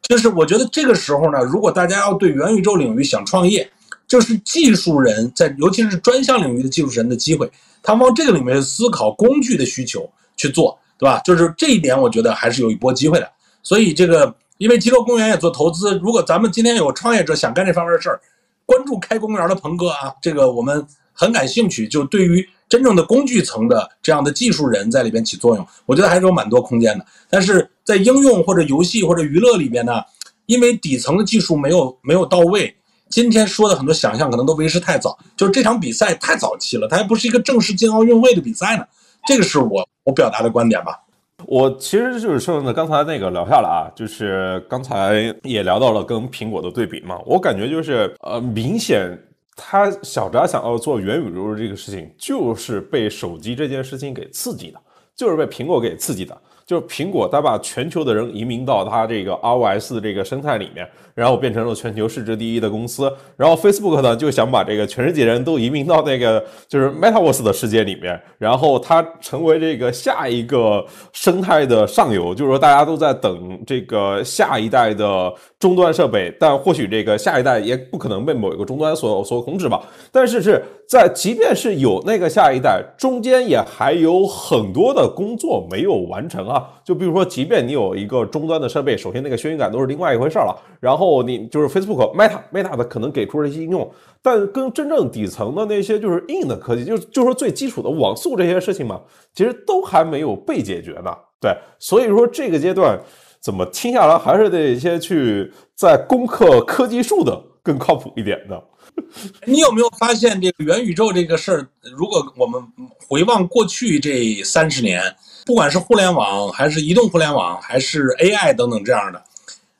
[0.00, 3.70] 就是我觉得这个时候呢，如果大家要对元宇宙领域想创业，
[4.08, 7.48] 就是技术人在，尤其是专项领域的技术人的机会，
[7.82, 11.20] 他往这个里面思考工具的需求去做，对吧？
[11.24, 13.30] 就是这一点，我觉得还是有一波机会的。
[13.62, 18.20] 所以这个，因为极乐公园也做投资，如果咱们今天有创业者想干这方面的事儿。
[18.64, 21.86] 关注开公园的鹏哥啊，这个我们很感兴趣。
[21.86, 27.04] 就对于真正的工具层的这样的技术人在里边起作用，我觉得还是有蛮多空间的。
[27.28, 30.00] 但是在应用或者游戏或者娱乐里边呢，
[30.46, 32.74] 因为底层的技术没有没有到位，
[33.10, 35.18] 今天说的很多想象可能都为时太早。
[35.36, 38.86] 就是这场比赛太早期了，它还不是一个正式进奥运会的比赛呢。
[39.26, 40.98] 这个是我我表达的观点吧。
[41.46, 49.18] 我其实就是说呢刚才那个聊下来啊，就是刚才也聊到了跟苹果的对比嘛，我感觉就是呃，明显
[49.56, 54.80] 他小扎想要做元宇宙这个事情，就是被手机这件事情给刺激的，
[55.16, 60.88] 就是被苹果给刺激的，就是苹果它把全球的人移民到它这个 iOS 这个生态里面。
[61.14, 70.82] 然后变成了全球市值第一的公司，然后 Facebook 呢就想把这个全世界人都移民到那个就是 Metaverse 的世界里面，然后它成为这个下一个
[71.12, 75.30] 生态的上游，就是说大家都在等这个下一代的
[75.62, 79.80] 终端设备，但或许这个下一代也不可能被某一个终端所所控制吧。
[80.10, 86.68] 但是是在即便是有那个下一代，中间也还有很多的工作没有完成啊。
[86.84, 91.22] 就比如说，即便你有一个终端的设备，首先那个眩晕感都是另外一回事了，然后。
[91.22, 93.88] 你就是 Facebook、Meta、Meta 的可能给出了一些应用，
[94.20, 99.00] 但跟真正底层的那些就是硬的科技，就就说最基础的网速这些事情嘛，
[99.32, 101.14] 其实都还没有被解决呢。
[101.40, 102.98] 对，所以说这个阶段
[103.42, 108.62] 怎么听下来还是得先去在攻克科技树的更靠谱一点的。
[109.46, 111.66] 你有没有发现这个元宇宙这个事儿？
[111.96, 112.62] 如果我们
[113.08, 115.02] 回望过去这三十年，
[115.44, 119.24] 不管是互联网还是移动互联网，还是 AI 等等这样的，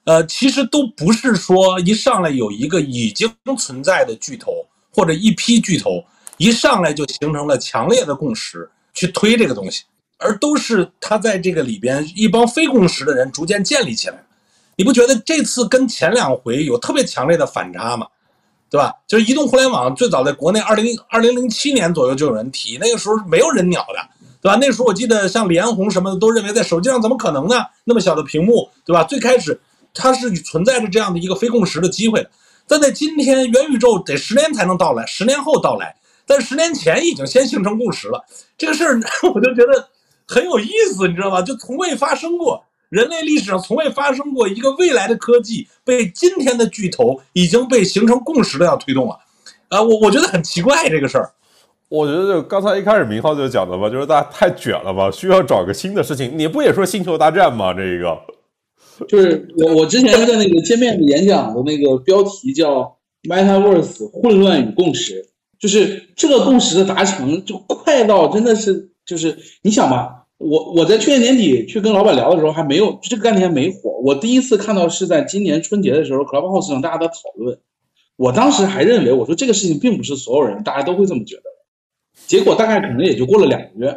[0.05, 4.51] 呃，其实都不是说一上来有一个已经存在的巨头
[4.91, 6.03] 或者一批巨头
[6.39, 9.85] 一上来就形成了强烈的共识去推这个东西，
[10.23, 14.25] 而都是他在这个里边一帮非共识的人逐渐建立起来。
[14.77, 18.07] 你不觉得这次跟前两回有特别强烈的反差吗？
[18.71, 18.91] 对吧？
[19.07, 24.09] 就是移动互联网最早在国内，二零二零零七年左右就有人提，那个时候没有人鸟的，
[24.41, 24.57] 对吧？
[24.59, 27.57] 那时候我记得像李彦宏什么的都认为在手机上怎么可能呢？
[27.85, 29.05] 那么小的屏幕，对吧？
[29.05, 29.61] 最开始
[29.93, 32.27] 它是存在着这样的一个非共识的机会。
[32.67, 35.95] 但在今天，元宇宙得十年才能到来，十年后到来，
[36.27, 38.25] 但十年前已经先形成共识了。
[38.57, 38.99] 这个事儿
[39.35, 39.87] 我就觉得
[40.27, 41.43] 很有意思，你知道吗？
[41.43, 42.65] 就从未发生过。
[42.89, 49.19] 人类历史上从未发生过一个未来的科技被今天的巨头已经被形成共识的要推动了，
[49.69, 51.33] 啊，我我觉得很奇怪这个事儿。
[51.89, 56.31] 我觉得就刚才一开始明浩就讲的吧，就是大家太卷了吧，需要找个新的事情。
[56.37, 57.73] 你不也说星球大战吗？
[57.73, 58.15] 这一个
[59.09, 65.27] 就是我我之前在那个见面的演讲的那个标题叫 “Metaverse 混乱与共识”，
[65.59, 70.19] 就是这个共识的达成就快到真的是就是你想吧。
[70.39, 77.61] 我我在去年年底去跟老板聊的时候还没有这个概念还没火，我第一次看到是在今年春节的时候，Clubhouse 上大家的讨论。
[78.17, 81.43] 我当时还认为我说这个事情并不是所有人大家都会这么觉得，
[82.27, 83.97] 结果大概可能也就过了两个月，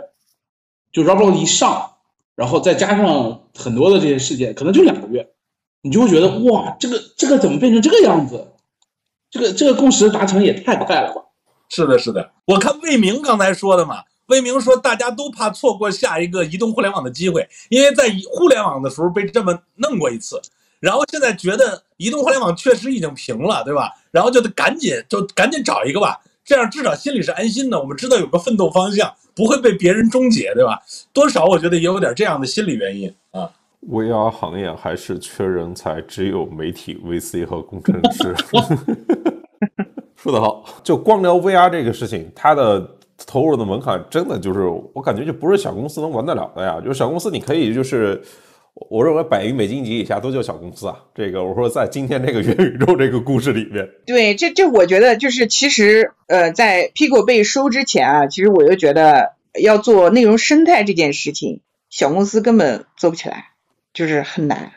[0.92, 1.94] 就 Roblox 一上，
[2.36, 5.28] 然后再加上很多的这些事件，可能就两个月，
[5.82, 8.52] 你就会觉得哇，这个这个怎么变成这个样子？
[9.32, 11.24] 这个这个共识达成也太快了吧？
[11.70, 14.04] 是的，是的，我看魏明刚才说的嘛。
[14.28, 20.42] 魏明说：“大家都怕错过下一个移动互联网的机会，因为在互联网的时候被这么弄过一次，
[20.80, 23.92] 然后现在觉得移动互联网确实已经平了，对吧？
[24.10, 27.80] 然后就得赶紧就赶紧找一个吧，这样至少心里是安心的。
[27.80, 30.82] 我们知道有个奋斗方向，不会被别人终结，对吧？
[31.14, 33.48] 多少我觉得也有点这样的心理原因啊。
[33.88, 38.36] VR 行业还是缺人才，只有媒体、VC 和工程师。
[40.18, 42.90] 说得好，就光聊 VR 这个事情，它的。”
[43.26, 44.62] 投入的门槛真的就是，
[44.94, 46.82] 我感觉就不是小公司能玩得了的呀。
[46.82, 48.22] 就是小公司你可以就是，
[48.74, 50.98] 我认为百亿美金级以下都叫小公司啊。
[51.16, 63.52] 这个我说在今天这个 元宇宙这个故事里面，对，这这我觉得就是其实呃，在 Pico 被收之前啊，其实我就觉得要做内容生态这件事情，小公司根本做不起来，
[63.94, 64.74] 就是很难，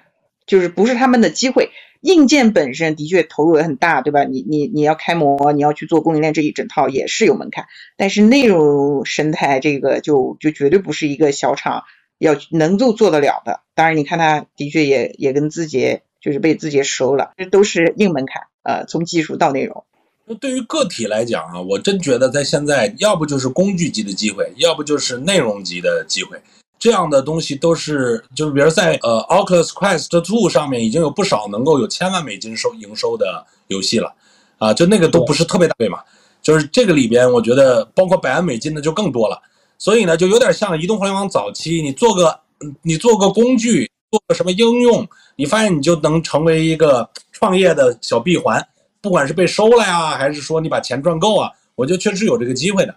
[0.47, 1.71] 就是不是他们的机会。
[2.01, 4.25] 硬件本身的确投入也很大，对吧？
[4.25, 7.67] 你你你要开模，你要去做供应链这一整套也是有门槛。
[7.97, 11.85] 但是内容生态这个就就绝对不是一个小厂
[12.19, 13.61] 要能够做得了的。
[13.75, 18.43] 当然，你看它的确也也跟字节就是被字节收了，这都是硬门槛。
[18.63, 19.85] 呃，从技术到内容。
[20.27, 26.39] 那对于个体来讲啊，我真觉得在现在，要不就是工具级的机会，要不就是内容级的机会。
[26.79, 34.15] 这样的东西都是，就是比如在呃 Oculus Quest Two 上面已经有不少能够有千万美金收营收的游戏了，
[34.59, 35.99] 啊，就那个都不是特别大，对吗？
[36.41, 39.43] 就是这个里边，我觉得包括百万美金的就更多了。
[39.77, 42.39] 所以呢，就有点像移动互联网早期，你做个，
[42.83, 45.07] 你做个工具，做个什么应用，
[45.37, 48.65] 你发现你就能成为一个创业的小闭环，
[49.01, 52.95] 不管是被收了呀，还是说你把钱赚够啊，我觉得确实有这个机会的。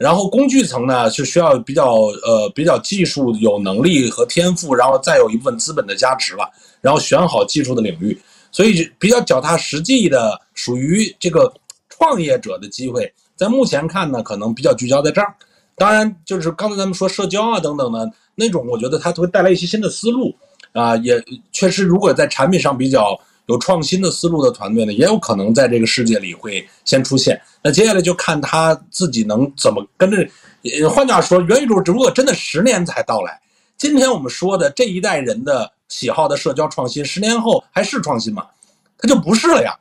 [0.00, 1.92] 然后工具层呢是需要比较
[2.24, 8.18] 呃比较技术有能力和天赋，然后再有一部分资本的加持了，然后选好技术的领域，
[8.50, 11.52] 所以比较脚踏实际的属于这个
[11.90, 15.34] 创业者的机会，在目前看呢，可能比较聚焦在这儿。
[15.76, 20.34] 当然，就是刚才咱们说社交啊等等的那种，我觉得它会带来一些新的思路
[20.72, 21.22] 啊，也
[21.52, 23.20] 确实如果在产品上比较。
[23.46, 27.40] 有创新的思路的团队呢，也有可能在这个世界里会先出现。
[27.62, 30.18] 那接下来就看他自己能怎么跟着。
[30.88, 33.40] 换句话说，元宇宙如果真的十年才到来，
[33.76, 38.46] 今天我们说的这一代人的喜好的社交创新，十年后还是创新吗？
[38.98, 39.74] 它就不是了呀，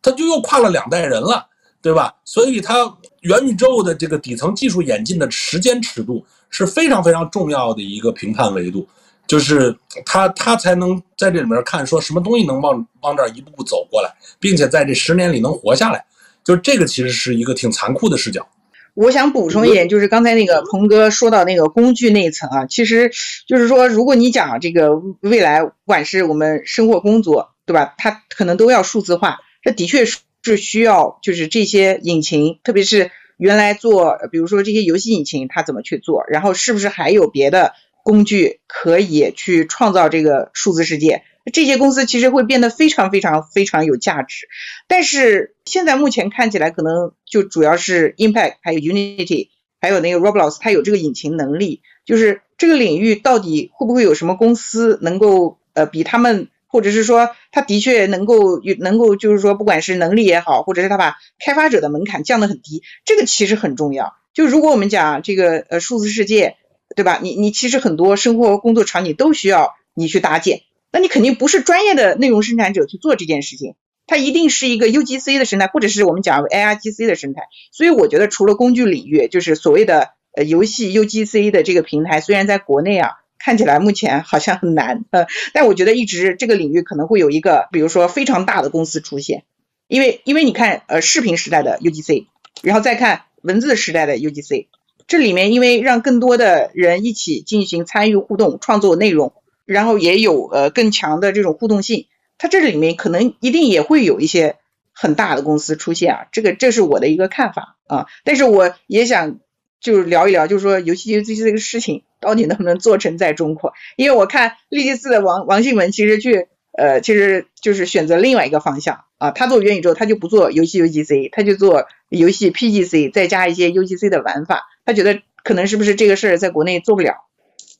[0.00, 1.46] 它就又跨了两代人了，
[1.82, 2.14] 对吧？
[2.24, 2.74] 所以它
[3.22, 8.88] 元宇宙的这个底层技术演进的时间尺度是非常非常重要的一个评判维度。
[9.26, 16.04] 就是他，他才能在这里面看，说什么东西能往往这儿一步步走过来，并且在这十年里能活下来。
[16.44, 18.46] 就是这个其实是一个挺残酷的视角。
[18.94, 23.10] 我想补充一点，就是刚才那个鹏哥说到那个工具那一层啊，其实
[23.46, 27.94] 就是说，如果你讲这个未来，不管是我们生活工作，对吧？
[27.98, 36.24] 它可能都要数字化，这的确是需要，就是这些引擎，特别是原来做，比如说这些游戏引擎，它怎么去做？
[36.28, 37.74] 然后是不是还有别的？
[38.06, 44.46] 工具可以去创造这个数字世界，这些公司其实会变得非常非常非常有价值。
[44.86, 49.48] 但是现在目前看起来，可能就主要是 Impact 还有 Unity，
[49.80, 64.14] 还有那个 Roblox，它有这个引擎能力，就是这个领域到底会不会有什么公司能够呃比他们，或者是说它的确能够有能够就是说不管是能力也好，或者是它把开发者的门槛降得很低，这个其实很重要。
[64.32, 66.56] 就如果我们讲这个呃数字世界，
[66.96, 67.20] 对吧？
[67.22, 73.74] 你你其实很多生活和工作场景都需要你去搭建，那你肯定不是专业的内容生产者去做这件事情。
[74.08, 77.42] 它一定是一个 UGC 的生态，或者是我们讲 ARGC 的生态。
[77.72, 89.42] 所以我觉得，除了工具领域，就是所谓的呃游戏 UGC 的这个平台，虽然在国内啊看起来目前好像很难，呃，但我觉得一直这个领域可能会有一个，比如说非常大的公司出现。
[89.88, 92.26] 因为因为你看，呃，视频时代的 UGC，
[92.62, 94.68] 然后再看文字时代的 UGC，
[95.06, 99.32] 这里面因为让更多的人一起进行参与互动、创作内容，
[99.64, 102.06] 然后也有呃更强的这种互动性。
[102.38, 104.56] 它这里面可能一定也会有一些
[104.92, 108.06] 很大的公司出现啊，这个这是我的一个看法啊。
[108.24, 109.38] 但是我也想
[109.80, 113.72] 就是聊一聊，就是说游戏 U C 这个事情到底能不能做成在中国？
[113.96, 124.64] 因为我看利基斯的王王新文其实去呃，其实就是选择另外一个方向啊，他做元宇宙他就不做游戏 U G C，他就做游戏 P G C，再加一些 U G C 的玩法。
[124.86, 127.12] 他觉得可能是不是这个事儿在国内做不了？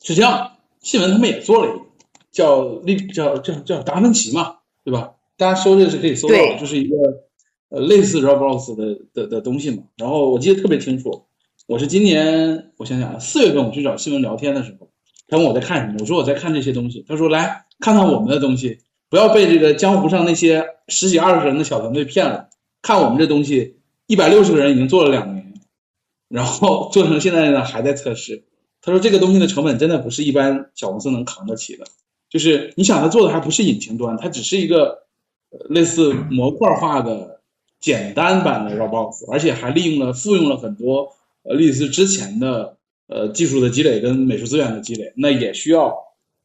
[0.03, 0.51] 是这样，
[0.81, 1.87] 新闻他们也做了一个。
[2.29, 5.13] 叫利叫叫叫达芬奇嘛，对吧？
[5.37, 6.95] 大家搜这个是可以搜到的，就是一个
[7.69, 9.83] 呃类似 Roblox 的的的东西嘛。
[9.97, 11.25] 然后我记得特别清楚，
[11.65, 14.89] 我是今年我想想啊四月份我去找新闻聊天的时候，
[15.27, 17.03] 他问我在看什么，我说我在看这些东西。
[17.07, 18.79] 他说来看看我们的东西，
[19.09, 22.49] 不要被这个江湖上那些十几二十人的小团队骗了。
[22.83, 25.36] 看我们这东西，一百六十个人已经做了两年，
[26.29, 28.43] 然后 做成现在呢还在测试。
[28.81, 31.85] 他说这个东西的成本真的不是一般小公司能扛得起的。
[32.29, 35.03] 就是你想，他做的还不是引擎端，它只是一个
[35.69, 37.39] 类似模块化的
[37.79, 41.13] 简单版的 Roblox，而且还利用了复用了很多
[41.43, 42.75] 呃丽丝之前的
[43.07, 45.95] 呃技术的积累跟美术资源的积累，那也需要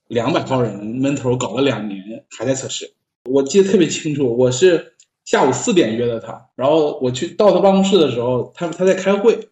[0.07, 2.93] 两百号人闷头搞了两年，还在测试。
[3.29, 9.49] 我记得特别清楚，我是下午四点约的他，然后我去到他办公室的时候，他他在开会，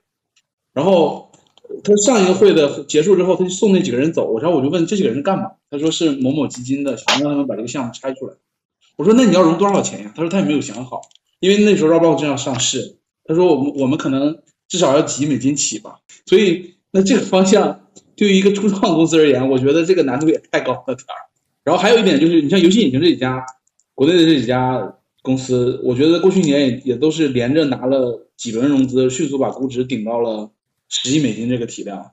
[0.73, 1.27] 然后。
[1.85, 4.37] 他上一个会的结束之后，他就送那几个人走。
[4.41, 5.45] 然后我就问这几个人干嘛？
[5.71, 8.35] 他说是某某基金的，想让他们把这个项目拆出来。
[8.97, 10.12] 我说那你要融多少钱呀？
[10.16, 11.01] 他说他也没有想好，
[11.39, 12.97] 因为那时候 Roblox 正要上市。
[13.25, 14.37] 他说我们我们可能
[14.68, 16.01] 至少要几亿美金起吧。
[16.27, 21.31] 所以那这个方向对于一个初创公司而言，我觉得这个难度也太高了点儿。
[21.62, 23.41] 然后还有一点就是，你像游戏引擎这几家
[23.95, 24.93] 国内的这几家
[25.23, 30.51] 公司，我觉得过去一年也也都是连着拿了几轮融资，迅速把估值顶到了。
[30.91, 32.12] 十亿美金这个体量，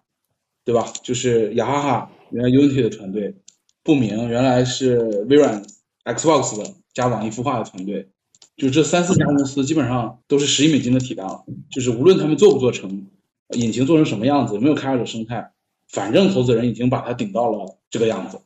[0.63, 0.93] 对吧？
[1.03, 3.35] 就是雅哈哈原来 Unity 的团队，
[3.83, 5.65] 不明原来是微软
[6.05, 8.07] Xbox 的加网易孵化的团队，
[8.55, 11.43] 就这三四家公司基本上都是十亿美金的体量。
[11.71, 13.07] 就是无论他们做不做成，
[13.55, 15.51] 引擎做成什么样子，有没有开发者生态，
[15.89, 18.39] 反正投资人已经把它顶到了这个样子。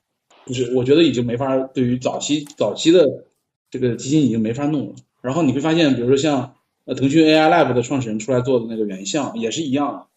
[0.48, 3.06] 就是我觉得已经没法对于早期早期的
[3.70, 4.96] 这个基金已经没法弄了。
[5.22, 6.56] 然后你会发现，比如说像
[6.86, 10.08] 呃腾讯 AI Lab 的创始人出来做的那个原相也是一样的。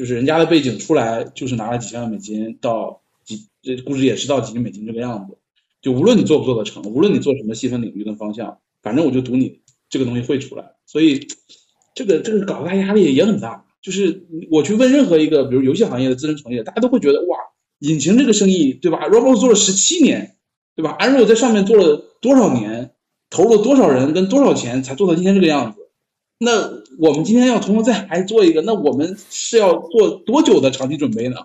[0.00, 5.36] 就是人家的背景出来，就是拿了几千万美金到几，这估值也是到几亿美金这个样子。
[5.82, 10.64] 就无论你做不做得成，无论你做什么细分领域跟方向，反正我就赌你这个东西会出来。
[10.86, 11.28] 所以，
[11.94, 13.66] 这个这个搞大压力也很大。
[13.82, 17.36] 就是我去问任何一个，比如游戏行业的资深从业，大家都会觉得哇，
[17.80, 20.38] 引擎这个生意，对吧？Roblox 做了十七年，
[20.74, 22.92] 对吧？Unreal 在上面做了多少年，
[23.28, 25.80] 投入了多少人跟多少钱才做到今天这个样子？
[26.38, 26.70] 那
[27.00, 31.36] 我们今天要从头再来做一个，那我们是要做多久的长期准备呢？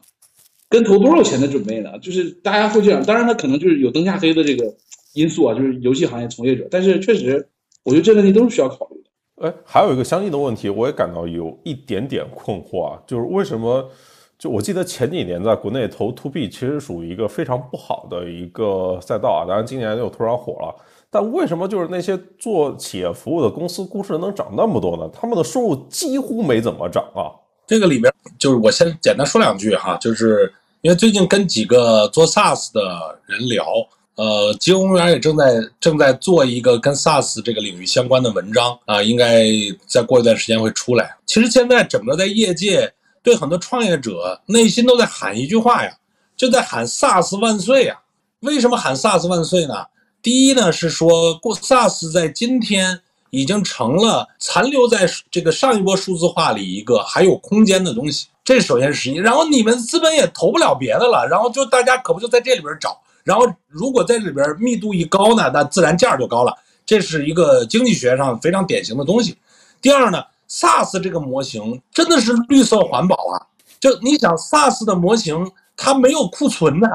[0.68, 1.98] 跟投多少钱的准备呢？
[2.00, 4.66] 就是大家会这样，当然他可能就是有灯下黑的这个
[5.14, 6.68] 因素啊，就是游戏行业从业者。
[6.70, 7.48] 但是确实，
[7.84, 9.48] 我觉得这个问题都是需要考虑的。
[9.48, 13.90] 哎，还有一个相应的问题，我也感到有一点点困惑啊，就是为什么？
[14.38, 20.76] 就我记得前几年在国内投 to B 其实属于一个非常不好的一个赛道啊，当然今年又突然火了。
[21.16, 25.10] 但为什么就是那些做企业服务的公司估值能涨那么多呢？
[25.14, 27.32] 他们的收入几乎没怎么涨啊。
[27.66, 33.66] 这个里面就是我先简单说两句哈，就是因为最近跟几个做 SaaS 的人聊，
[34.16, 39.46] 呃，金融公园也正在正在做一个跟 SaaS 这个领域相关的文章啊，应该
[39.88, 41.16] 再过一段时间会出来。
[41.26, 42.92] 其实现在整个在业界
[43.24, 45.96] 对很多创业者内心都在喊一句话呀，
[46.36, 47.98] 就在喊 SaaS 万岁呀。
[48.42, 49.76] 为什么喊 SaaS 万岁呢？
[50.26, 53.00] 第一呢是说，过 SaaS 在今天
[53.30, 59.18] 已经成了残留在这个上一波数字化里一个还有空间的东西，这首先是实际。
[59.18, 63.00] 然后你们资本也投不了别的了，然后就大家可不就在这里边找。
[63.24, 66.52] 然后如果在里边密度一高呢，那自然价就高了，
[66.88, 69.38] 这是一个经济学上非常典型的东西。
[69.80, 73.46] 第二呢，SaaS 这个模型真的是绿色环保啊！
[73.80, 76.90] 就你想 SaaS 的模型，它没有库存的，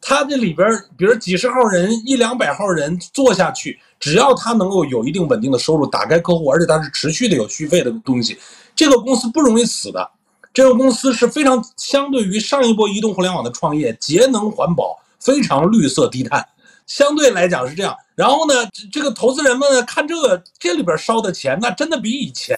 [0.00, 0.66] 他这里边
[0.96, 8.38] 比如几十号人、一两百号人做下去，只要他能够有一定稳定的收入，打开客户，而且他是持续的有续费的东西，
[8.74, 10.10] 这个公司不容易死的。
[10.52, 16.44] 这个公司是非常相对于上一波移动互联网的创业，节能环保，非常绿色低碳，
[16.86, 17.94] 相对来讲是这样。
[18.16, 18.54] 然后呢，
[18.90, 22.56] 这个投资人们看这个这里边烧的钱，那真的比以前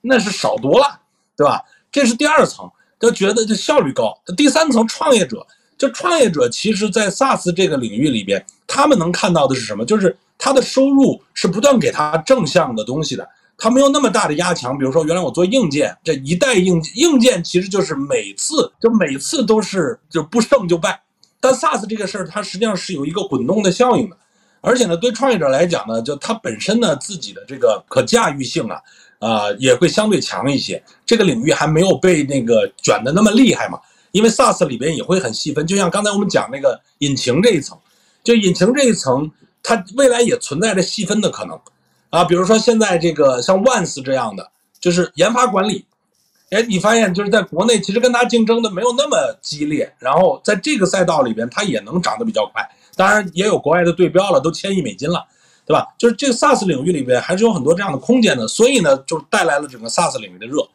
[0.00, 0.98] 那是少多了，
[1.36, 1.62] 对吧？
[1.92, 4.12] 这是第二层，都觉得这效率高。
[4.36, 5.46] 第三层，创业者，
[5.78, 9.84] 就创业者其实，在 SaaS 这个领域里边，他们能看到的是什么？
[9.84, 13.26] 就是他的收入是不断给他正向的东西的。
[13.60, 21.00] 他没有那么大的压强，比如说原来我做硬件，这一代硬硬件其实就是每次就每次都是就不胜就败，
[21.40, 24.16] 但 SaaS 这个事儿它实际上是有一个滚动的效应的，
[24.60, 28.80] 而且呢对创业者来讲呢，就它本身呢自己的这个可驾驭性啊
[29.18, 33.80] 啊也会相对强一些，这个领域还没有被那个卷的那么厉害嘛，
[34.12, 37.78] 因为 SaaS 里边也会很细分，就像刚才我们讲那个引擎这一层，
[38.24, 39.30] 就引擎这一层，
[39.62, 41.58] 它未来也存在着细分的可能。
[42.10, 45.84] 啊，比如说现在这个像万斯这样的，就是研发管理，
[46.50, 52.66] 哎，你发现就是在国内其实跟它竞争的没有那么激烈，然后在这个赛道里边它也能涨得比较快，
[52.96, 55.22] 当然也有国外的对标了，都千亿美金了，
[55.66, 55.86] 对吧？
[55.98, 60.66] 就是这个 SaaS 领域里边还是有很多这样的空间的，所以呢，就带来了整个 SaaS 领域的热。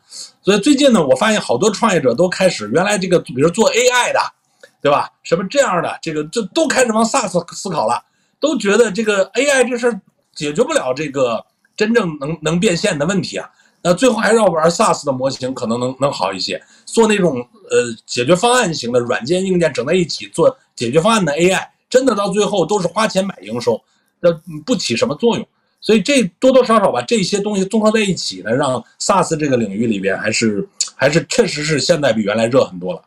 [0.43, 4.19] 所以最近呢，我发现好多创业者都开始，原来这个比如做 AI 的，
[4.81, 5.09] 对吧？
[5.23, 8.03] 什么这样的，这个这都开始往 SaaS 思考了，
[8.39, 9.99] 都觉得这个 AI 这事。
[10.35, 11.45] 解决不了这个
[11.77, 13.47] 真正能能变现的问题啊，
[13.83, 16.59] 那最后还是要玩 SaaS 的模型，可能能能好一些。
[16.85, 17.37] 做那种
[17.69, 23.79] 呃解决方案型的软件硬件整在一起做解决方案的 AI，真的到最后都是花钱买营收，
[24.19, 24.31] 那
[24.65, 25.47] 不起什么作用。
[25.83, 33.03] 所以这多多少少把这些东西综合在一起呢，让 SaaS 这个领域里边还是还是确实是现在比原来热很多了。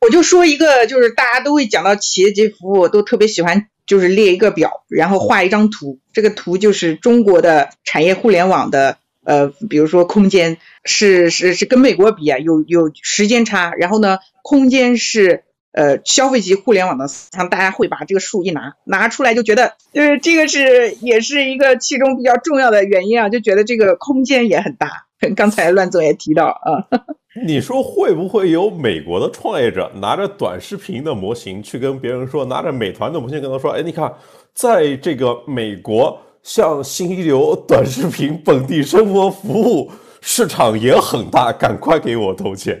[0.00, 3.66] 我就说一个，就是大家都会讲到企业级服务，都特别喜欢。
[3.86, 15.44] 就是列一个表，然后画一张图，这个图就是中国的产业互联网的，呃，比如说空间是是是跟美国比啊，有有时间差，然后呢，空间是
[15.74, 25.04] 呃消费级互联网的，像大家会把这个数一拿拿出来，就觉得就是这个是也是一个其中比较重要的原因啊，就觉得这个空间也很大。
[25.36, 26.84] 刚才乱总也提到啊。
[27.46, 34.12] 你说会不会有美国的创业者拿着短视频的模型去跟别人说，拿着美团的模型跟他说：“哎，你看，
[34.54, 39.90] 在这个美国，像新一流短视频本地生活服务
[40.20, 42.80] 市场也很大，赶快给我投钱。”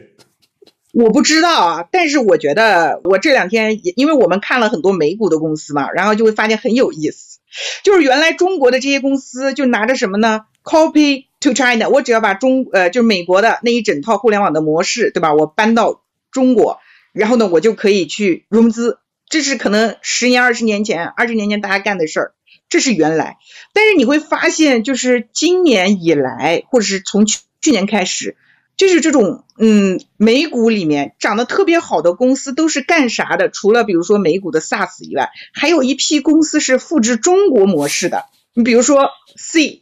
[0.94, 7.40] 我不知道啊，但是我觉得我这两天，因为我们看了很多美股的公司嘛，然后就会发现很有意思，
[7.82, 11.26] 就是原来中国的这些公司就拿着什么呢？Copy。
[11.40, 15.34] To China，我只要把中呃就是美国的那一整套互联网的模式，对吧？
[15.34, 16.00] 我搬到
[16.30, 16.78] 中国，
[17.12, 18.98] 然后呢，我就可以去融资。
[19.28, 22.32] 这是可能十年、二十年前、二十年前大家干的事儿，
[22.70, 23.36] 这是原来。
[23.74, 28.38] 但是你会发现，就是今年以来，或者是从去去年开始，
[28.76, 33.48] 就是这种嗯美股里面涨得特别好的公司都是干啥的？
[33.48, 38.26] 除了比如说美股的 SaaS 以外，还有一批公司是复制中国模式的。
[38.52, 39.80] 你比如说 C。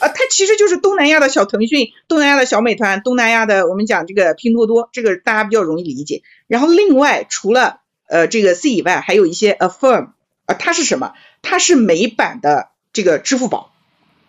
[0.00, 6.22] 啊，它其实就是东南亚的小腾讯，东南亚的小美团，东南亚的我们讲这个拼多多，这个大家比较容易理解。
[6.48, 10.08] 然后另外除了呃这个 C 以外，还有一些 Affirm
[10.46, 11.12] 啊，它是什么？
[11.42, 13.72] 它是美版的这个支付宝，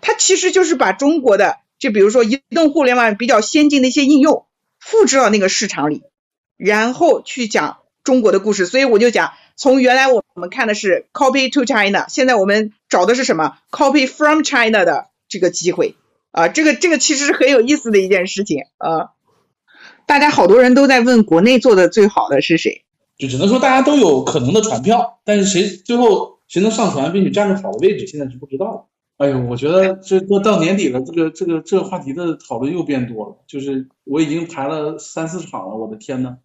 [0.01, 4.45] 它其实就是把中国的就比如说移动互联网比较先进的一些应用
[4.79, 6.03] 复制到那个市场里，
[6.57, 8.65] 然后去讲中国的故事。
[8.65, 15.07] 所以我就讲，从原来我们看的是 Copy to China，现在我们找的是什么？Copy from China 的。
[15.27, 15.95] 这个机会
[16.31, 19.09] 啊，这个这个其实是很有意思的一件事情啊。
[20.05, 22.85] 大家好多人都在问国内做的最好的是谁，
[23.17, 28.85] 就只能说大家都有可能的船票，但是谁最后谁能上船并且站住好的位置，现在是不知道的。
[29.17, 33.35] 哎呦，我觉得这都到年底了，这个这个这个话题的讨论又变多了。
[33.47, 36.37] 就是我已经排了三四场了，我的天呐！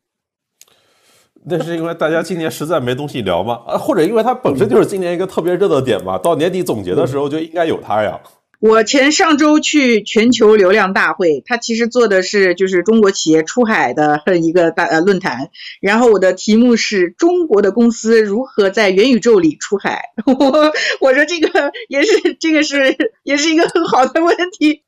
[1.43, 3.61] 那是因为大家今年实在没东西聊吗？
[3.67, 6.17] 啊，或者因为它本身就是今年一个特别热的点嘛？
[6.17, 8.21] 到年底总结的时候就应该有它呀。
[8.61, 15.49] 我前上周去全球流量大会，他其实做的是就是中国企业出海的一个大呃论坛，
[15.81, 20.11] 然后我的题目是中国的公司如何在元宇宙里出海。
[20.27, 24.82] 我我说这个也是这个是也是一个很好的问题，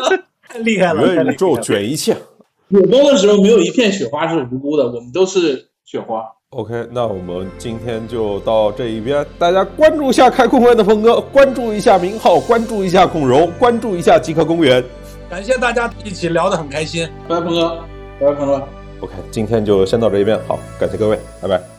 [0.48, 1.14] 太厉害了！
[1.14, 2.16] 元宇宙卷一切，
[2.68, 6.24] 有功的时候没有一片雪花是无辜的，我们都是雪花。
[6.52, 14.82] OK，那我们今天就到这一边，大家关注一下开空关的峰哥，关注一下明浩，关注一下孔融，关注一下极客公园。
[15.28, 17.06] 感谢大家一起聊得很开心。
[17.28, 17.68] 拜拜，峰哥，
[18.18, 18.68] 拜拜，鹏哥。
[19.00, 21.77] OK，今天就先到这一边，好，感谢各位，拜拜。